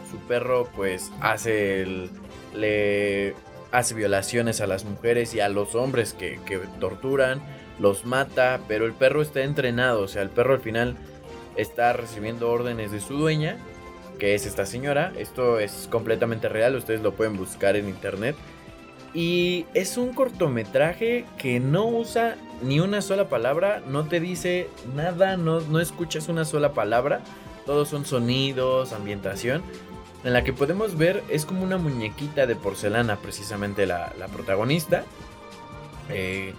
Su 0.09 0.17
perro 0.27 0.69
pues 0.75 1.11
hace 1.19 1.81
el, 1.81 2.11
le 2.55 3.35
hace 3.71 3.95
violaciones 3.95 4.61
a 4.61 4.67
las 4.67 4.85
mujeres 4.85 5.33
y 5.33 5.39
a 5.39 5.49
los 5.49 5.73
hombres 5.73 6.13
que, 6.13 6.39
que 6.45 6.59
torturan, 6.79 7.41
los 7.79 8.05
mata, 8.05 8.61
pero 8.67 8.85
el 8.85 8.93
perro 8.93 9.23
está 9.23 9.41
entrenado, 9.41 10.03
o 10.03 10.07
sea, 10.07 10.21
el 10.21 10.29
perro 10.29 10.53
al 10.53 10.61
final 10.61 10.95
está 11.57 11.91
recibiendo 11.93 12.51
órdenes 12.51 12.91
de 12.91 12.99
su 12.99 13.17
dueña 13.17 13.57
que 14.19 14.35
es 14.35 14.45
esta 14.45 14.65
señora. 14.65 15.11
Esto 15.17 15.59
es 15.59 15.87
completamente 15.91 16.49
real, 16.49 16.75
ustedes 16.75 17.01
lo 17.01 17.13
pueden 17.13 17.37
buscar 17.37 17.75
en 17.75 17.89
internet. 17.89 18.35
Y 19.13 19.65
es 19.73 19.97
un 19.97 20.13
cortometraje 20.13 21.25
que 21.37 21.59
no 21.59 21.87
usa 21.87 22.35
ni 22.63 22.79
una 22.79 23.01
sola 23.01 23.29
palabra, 23.29 23.81
no 23.87 24.05
te 24.05 24.19
dice 24.19 24.69
nada, 24.95 25.37
no, 25.37 25.61
no 25.61 25.79
escuchas 25.79 26.27
una 26.29 26.45
sola 26.45 26.73
palabra. 26.73 27.21
Todos 27.65 27.89
son 27.89 28.05
sonidos, 28.05 28.93
ambientación. 28.93 29.63
En 30.23 30.33
la 30.33 30.43
que 30.43 30.53
podemos 30.53 30.97
ver 30.97 31.23
es 31.29 31.45
como 31.45 31.63
una 31.63 31.77
muñequita 31.77 32.45
de 32.45 32.55
porcelana, 32.55 33.17
precisamente 33.17 33.85
la, 33.85 34.11
protagonista. 34.33 35.03
Eh, 36.09 36.53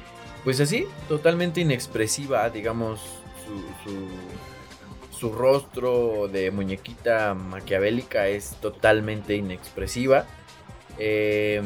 pues 0.45 0.61
así, 0.61 0.87
totalmente 1.09 1.61
inexpresiva, 1.61 2.49
digamos, 2.51 3.01
su, 3.85 4.09
su 5.19 5.33
rostro 5.33 6.29
de 6.29 6.51
muñequita 6.51 7.35
maquiavélica 7.35 8.29
es 8.29 8.57
totalmente 8.61 9.37
inexpresiva. 9.37 10.27
Eh, 10.99 11.63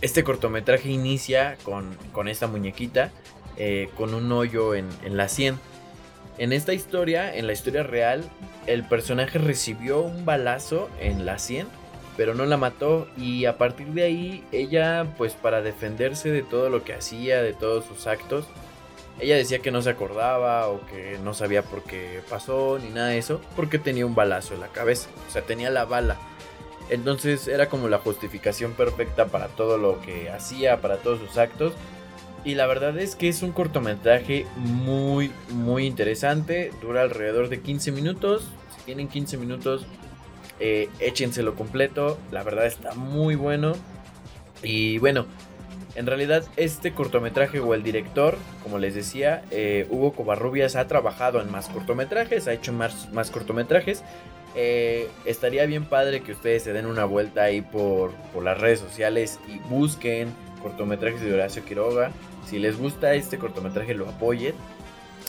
este 0.00 0.24
cortometraje 0.24 0.90
inicia 0.90 1.56
con, 1.64 1.96
esta 2.28 2.46
muñequita 2.46 3.10
eh, 3.56 3.90
con 3.96 4.14
un 4.14 4.30
hoyo 4.32 4.74
en, 4.74 4.88
la 5.16 5.28
sien. 5.28 5.58
En 6.38 6.52
esta 6.52 6.72
historia, 6.72 7.34
en 7.34 7.46
la 7.46 7.52
historia 7.52 7.82
real, 7.82 8.24
el 8.66 8.84
personaje 8.84 9.38
recibió 9.38 10.00
un 10.00 10.24
balazo 10.24 10.88
en 11.00 11.24
la 11.24 11.38
sien, 11.38 11.68
pero 12.16 12.34
no 12.34 12.44
la 12.46 12.56
mató 12.56 13.08
y 13.16 13.44
a 13.44 13.58
partir 13.58 13.88
de 13.88 14.02
ahí 14.02 14.44
ella, 14.50 15.14
pues 15.16 15.34
para 15.34 15.62
defenderse 15.62 16.30
de 16.30 16.42
todo 16.42 16.70
lo 16.70 16.82
que 16.82 16.94
hacía, 16.94 17.42
de 17.42 17.52
todos 17.52 17.84
sus 17.84 18.06
actos, 18.06 18.46
ella 19.20 19.36
decía 19.36 19.60
que 19.60 19.70
no 19.70 19.80
se 19.80 19.90
acordaba 19.90 20.66
o 20.68 20.84
que 20.86 21.18
no 21.22 21.34
sabía 21.34 21.62
por 21.62 21.84
qué 21.84 22.20
pasó 22.28 22.78
ni 22.82 22.90
nada 22.90 23.08
de 23.08 23.18
eso, 23.18 23.40
porque 23.54 23.78
tenía 23.78 24.06
un 24.06 24.14
balazo 24.14 24.54
en 24.54 24.60
la 24.60 24.68
cabeza, 24.68 25.08
o 25.28 25.32
sea, 25.32 25.42
tenía 25.42 25.70
la 25.70 25.84
bala. 25.84 26.18
Entonces 26.90 27.48
era 27.48 27.68
como 27.68 27.88
la 27.88 27.98
justificación 27.98 28.72
perfecta 28.72 29.26
para 29.26 29.48
todo 29.48 29.78
lo 29.78 30.00
que 30.00 30.30
hacía, 30.30 30.80
para 30.80 30.98
todos 30.98 31.20
sus 31.20 31.38
actos. 31.38 31.72
Y 32.44 32.54
la 32.54 32.66
verdad 32.66 32.98
es 32.98 33.16
que 33.16 33.28
es 33.28 33.42
un 33.42 33.52
cortometraje 33.52 34.46
muy, 34.56 35.32
muy 35.50 35.86
interesante. 35.86 36.72
Dura 36.82 37.02
alrededor 37.02 37.48
de 37.48 37.60
15 37.60 37.92
minutos. 37.92 38.44
Si 38.76 38.82
tienen 38.84 39.08
15 39.08 39.38
minutos, 39.38 39.86
eh, 40.60 40.88
échenselo 41.00 41.54
completo. 41.54 42.18
La 42.30 42.42
verdad 42.42 42.66
está 42.66 42.94
muy 42.94 43.34
bueno. 43.34 43.72
Y 44.62 44.98
bueno, 44.98 45.26
en 45.94 46.06
realidad, 46.06 46.44
este 46.56 46.92
cortometraje 46.92 47.60
o 47.60 47.72
el 47.72 47.82
director, 47.82 48.36
como 48.62 48.78
les 48.78 48.94
decía, 48.94 49.42
eh, 49.50 49.86
Hugo 49.90 50.12
Covarrubias 50.12 50.74
ha 50.74 50.88
trabajado 50.88 51.40
en 51.40 51.50
más 51.50 51.68
cortometrajes, 51.68 52.48
ha 52.48 52.52
hecho 52.52 52.72
más, 52.72 53.12
más 53.12 53.30
cortometrajes. 53.30 54.02
Eh, 54.56 55.08
estaría 55.24 55.66
bien 55.66 55.84
padre 55.84 56.22
que 56.22 56.32
ustedes 56.32 56.64
se 56.64 56.72
den 56.72 56.86
una 56.86 57.04
vuelta 57.04 57.44
ahí 57.44 57.60
por, 57.60 58.12
las 58.42 58.58
redes 58.58 58.80
sociales 58.80 59.38
y 59.48 59.58
busquen 59.68 60.28
cortometrajes 60.64 61.20
de 61.20 61.32
Horacio 61.32 61.64
Quiroga. 61.64 62.10
Si 62.48 62.58
les 62.58 62.76
gusta 62.76 63.14
este 63.14 63.38
cortometraje, 63.38 63.94
lo 63.94 64.08
apoyen. 64.08 64.54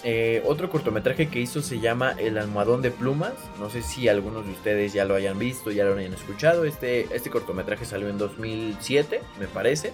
Eh, 0.04 0.42
otro 0.46 0.70
cortometraje 0.70 1.30
que 1.30 1.40
hizo 1.40 1.62
se 1.62 1.80
llama 1.80 2.16
El 2.18 2.38
almohadón 2.38 2.82
de 2.82 2.92
plumas. 2.92 3.34
No 3.60 3.70
sé 3.70 3.82
si 3.82 4.08
algunos 4.08 4.46
de 4.46 4.54
ustedes 4.54 4.94
ya 4.94 5.04
lo 5.06 5.16
hayan 5.16 5.38
visto, 5.38 5.72
ya 5.72 5.84
lo 5.84 5.96
hayan 5.96 6.14
escuchado. 6.14 6.66
Este, 6.66 7.14
este 7.14 7.30
cortometraje 7.30 7.86
salió 7.86 8.08
en 8.10 8.18
2007, 8.18 9.22
me 9.40 9.48
parece. 9.48 9.94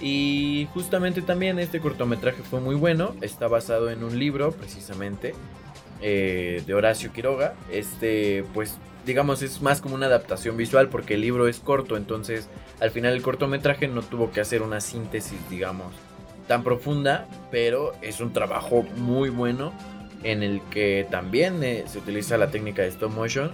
Y 0.00 0.66
justamente 0.72 1.22
también 1.22 1.58
este 1.58 1.80
cortometraje 1.80 2.42
fue 2.42 2.60
muy 2.60 2.74
bueno. 2.74 3.14
Está 3.20 3.48
basado 3.48 3.90
en 3.90 4.02
un 4.02 4.18
libro, 4.18 4.52
precisamente, 4.52 5.34
eh, 6.00 6.62
de 6.66 6.74
Horacio 6.74 7.12
Quiroga. 7.12 7.54
Este, 7.70 8.44
pues, 8.54 8.78
digamos, 9.06 9.42
es 9.42 9.60
más 9.62 9.80
como 9.80 9.94
una 9.94 10.06
adaptación 10.06 10.56
visual 10.56 10.88
porque 10.88 11.14
el 11.14 11.20
libro 11.20 11.48
es 11.48 11.60
corto. 11.60 11.96
Entonces, 11.96 12.48
al 12.80 12.90
final 12.90 13.14
el 13.14 13.22
cortometraje 13.22 13.88
no 13.88 14.02
tuvo 14.02 14.30
que 14.30 14.40
hacer 14.40 14.62
una 14.62 14.80
síntesis, 14.80 15.38
digamos, 15.50 15.92
tan 16.48 16.62
profunda. 16.62 17.26
Pero 17.50 17.92
es 18.02 18.20
un 18.20 18.32
trabajo 18.32 18.82
muy 18.96 19.28
bueno 19.28 19.72
en 20.22 20.42
el 20.42 20.60
que 20.70 21.06
también 21.10 21.62
eh, 21.62 21.84
se 21.86 21.98
utiliza 21.98 22.38
la 22.38 22.50
técnica 22.50 22.82
de 22.82 22.88
stop 22.88 23.12
motion. 23.12 23.52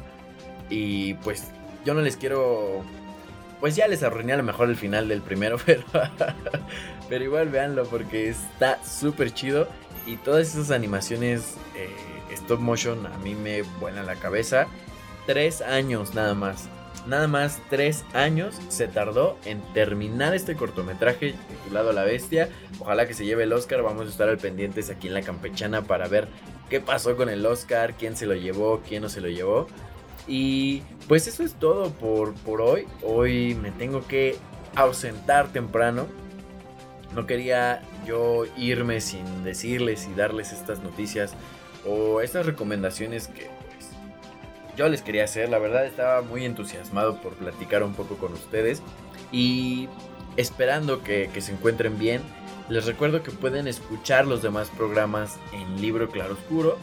Y 0.68 1.14
pues 1.14 1.48
yo 1.84 1.94
no 1.94 2.00
les 2.00 2.16
quiero 2.16 2.84
pues 3.60 3.76
ya 3.76 3.86
les 3.86 4.02
arruiné 4.02 4.32
a 4.32 4.36
lo 4.38 4.42
mejor 4.42 4.70
el 4.70 4.76
final 4.76 5.08
del 5.08 5.20
primero, 5.20 5.58
pero, 5.66 5.84
pero 7.08 7.24
igual 7.24 7.50
véanlo 7.50 7.84
porque 7.84 8.28
está 8.30 8.82
súper 8.82 9.32
chido. 9.32 9.68
Y 10.06 10.16
todas 10.16 10.54
esas 10.54 10.70
animaciones 10.70 11.54
eh, 11.76 11.90
stop 12.32 12.58
motion 12.58 13.06
a 13.06 13.18
mí 13.18 13.34
me 13.34 13.62
vuelan 13.78 14.06
la 14.06 14.16
cabeza. 14.16 14.66
Tres 15.30 15.62
años 15.62 16.12
nada 16.12 16.34
más. 16.34 16.68
Nada 17.06 17.28
más 17.28 17.60
tres 17.70 18.04
años 18.14 18.56
se 18.68 18.88
tardó 18.88 19.38
en 19.44 19.62
terminar 19.72 20.34
este 20.34 20.56
cortometraje 20.56 21.36
titulado 21.48 21.92
La 21.92 22.02
Bestia. 22.02 22.48
Ojalá 22.80 23.06
que 23.06 23.14
se 23.14 23.24
lleve 23.24 23.44
el 23.44 23.52
Oscar. 23.52 23.80
Vamos 23.80 24.08
a 24.08 24.10
estar 24.10 24.28
al 24.28 24.38
pendientes 24.38 24.90
aquí 24.90 25.06
en 25.06 25.14
la 25.14 25.22
campechana 25.22 25.82
para 25.82 26.08
ver 26.08 26.26
qué 26.68 26.80
pasó 26.80 27.16
con 27.16 27.28
el 27.28 27.46
Oscar, 27.46 27.94
quién 27.94 28.16
se 28.16 28.26
lo 28.26 28.34
llevó, 28.34 28.80
quién 28.80 29.02
no 29.02 29.08
se 29.08 29.20
lo 29.20 29.28
llevó. 29.28 29.68
Y 30.26 30.82
pues 31.06 31.28
eso 31.28 31.44
es 31.44 31.54
todo 31.54 31.92
por, 31.92 32.34
por 32.34 32.60
hoy. 32.60 32.88
Hoy 33.04 33.54
me 33.54 33.70
tengo 33.70 34.04
que 34.08 34.36
ausentar 34.74 35.52
temprano. 35.52 36.08
No 37.14 37.28
quería 37.28 37.82
yo 38.04 38.46
irme 38.56 39.00
sin 39.00 39.44
decirles 39.44 40.08
y 40.12 40.14
darles 40.18 40.50
estas 40.50 40.80
noticias 40.80 41.34
o 41.86 42.20
estas 42.20 42.46
recomendaciones 42.46 43.28
que 43.28 43.59
yo 44.80 44.88
les 44.88 45.02
quería 45.02 45.24
hacer. 45.24 45.50
La 45.50 45.58
verdad 45.58 45.84
estaba 45.84 46.22
muy 46.22 46.46
entusiasmado 46.46 47.20
por 47.20 47.34
platicar 47.34 47.82
un 47.82 47.92
poco 47.92 48.16
con 48.16 48.32
ustedes 48.32 48.82
y 49.30 49.90
esperando 50.38 51.02
que, 51.02 51.28
se 51.38 51.52
encuentren 51.52 51.98
bien. 51.98 52.22
Les 52.70 52.86
recuerdo 52.86 53.22
que 53.22 53.30
pueden 53.30 53.68
escuchar 53.68 54.26
los 54.26 54.40
demás 54.40 54.70
programas 54.70 55.36
en 55.52 55.82
Libro 55.82 56.08
Claroscuro, 56.08 56.78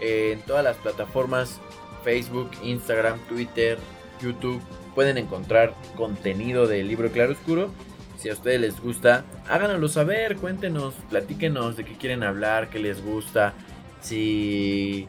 en 0.00 0.40
todas 0.40 0.64
las 0.64 0.78
plataformas 0.78 1.60
Facebook, 2.02 2.50
Instagram, 2.62 3.18
Twitter, 3.28 3.76
YouTube. 4.22 4.62
Pueden 4.94 5.18
encontrar 5.18 5.74
contenido 5.96 6.66
de 6.66 6.82
Libro 6.82 7.10
Claroscuro. 7.10 7.68
Si 8.16 8.30
a 8.30 8.32
ustedes 8.32 8.58
les 8.58 8.80
gusta, 8.80 9.26
háganoslo 9.50 9.88
saber, 9.88 10.36
cuéntenos, 10.36 10.94
platíquenos 11.10 11.76
de 11.76 11.84
qué 11.84 11.92
quieren 11.92 12.22
hablar, 12.22 12.70
qué 12.70 12.78
les 12.78 13.04
gusta. 13.04 13.52
Si 14.00 15.08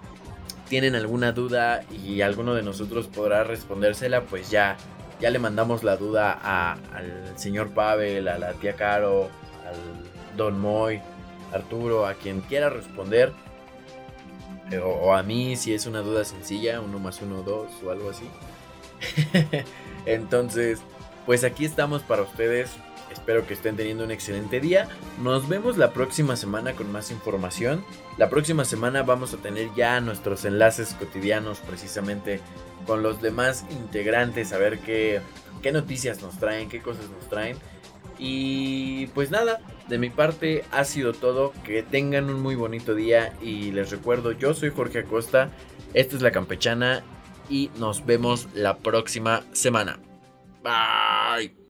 tienen 0.68 0.96
alguna 0.96 1.32
duda 1.32 1.84
y 1.92 2.22
alguno 2.22 2.54
de 2.56 2.64
nosotros 2.64 3.08
podrá 3.08 3.44
respondérsela, 3.44 4.22
pues 4.22 4.50
ya, 4.50 4.78
ya 5.20 5.30
le 5.30 5.40
mandamos 5.40 5.84
la 5.84 5.98
duda 5.98 6.32
al 6.32 7.38
señor 7.38 7.72
Pavel, 7.72 8.28
a 8.28 8.38
la 8.38 8.54
tía 8.54 8.76
Caro, 8.76 9.30
al 9.66 10.38
Don 10.38 10.60
Moy, 10.60 11.02
Arturo, 11.54 12.06
a 12.06 12.16
quien 12.16 12.42
quiera 12.42 12.70
responder. 12.70 13.32
Eh, 14.72 14.80
o, 14.80 15.14
a 15.14 15.22
mí 15.22 15.56
si 15.56 15.74
es 15.74 15.86
una 15.86 16.00
duda 16.00 16.26
sencilla, 16.26 16.82
uno 16.82 16.98
más 17.00 17.22
uno, 17.22 17.44
dos 17.44 17.70
o 17.86 17.92
algo 17.92 18.10
así. 18.10 18.28
Entonces, 20.06 20.80
pues 21.26 21.44
aquí 21.44 21.66
estamos 21.66 22.02
para 22.02 22.24
ustedes. 22.24 22.72
Espero 23.16 23.48
que 23.48 23.54
estén 23.54 23.78
teniendo 23.78 24.04
un 24.04 24.12
excelente 24.12 24.60
día. 24.60 24.90
Nos 25.24 25.48
vemos 25.48 25.78
la 25.78 25.94
próxima 25.94 26.36
semana 26.36 26.74
con 26.74 26.92
más 26.92 27.12
información. 27.12 27.84
La 28.18 28.30
próxima 28.30 28.66
semana 28.66 29.04
vamos 29.04 29.34
a 29.34 29.38
tener 29.38 29.70
ya 29.74 30.02
nuestros 30.02 30.44
enlaces 30.44 30.94
cotidianos 31.00 31.60
precisamente 31.60 32.42
con 32.86 33.02
los 33.02 33.22
demás 33.22 33.66
integrantes, 33.72 34.52
a 34.52 34.58
ver 34.58 34.80
qué, 34.80 35.22
qué 35.64 35.72
noticias 35.72 36.22
nos 36.22 36.38
traen, 36.38 36.68
qué 36.68 36.82
cosas 36.82 37.10
nos 37.10 37.28
traen. 37.30 37.58
Y 38.20 39.08
pues 39.08 39.32
nada, 39.32 39.62
de 39.88 39.98
mi 39.98 40.10
parte 40.10 40.66
ha 40.72 40.84
sido 40.84 41.14
todo. 41.14 41.54
Que 41.64 41.84
tengan 41.84 42.30
un 42.30 42.42
muy 42.42 42.56
bonito 42.56 42.96
día 42.96 43.34
y 43.42 43.72
les 43.72 43.92
recuerdo, 43.92 44.34
yo 44.34 44.54
soy 44.54 44.72
Jorge 44.72 45.00
Acosta, 45.00 45.50
esta 45.94 46.18
es 46.18 46.22
la 46.22 46.32
campechana 46.32 47.02
y 47.50 47.72
nos 47.78 48.06
vemos 48.06 48.50
la 48.54 48.78
próxima 48.78 49.44
semana. 49.54 50.00
Bye. 50.62 51.56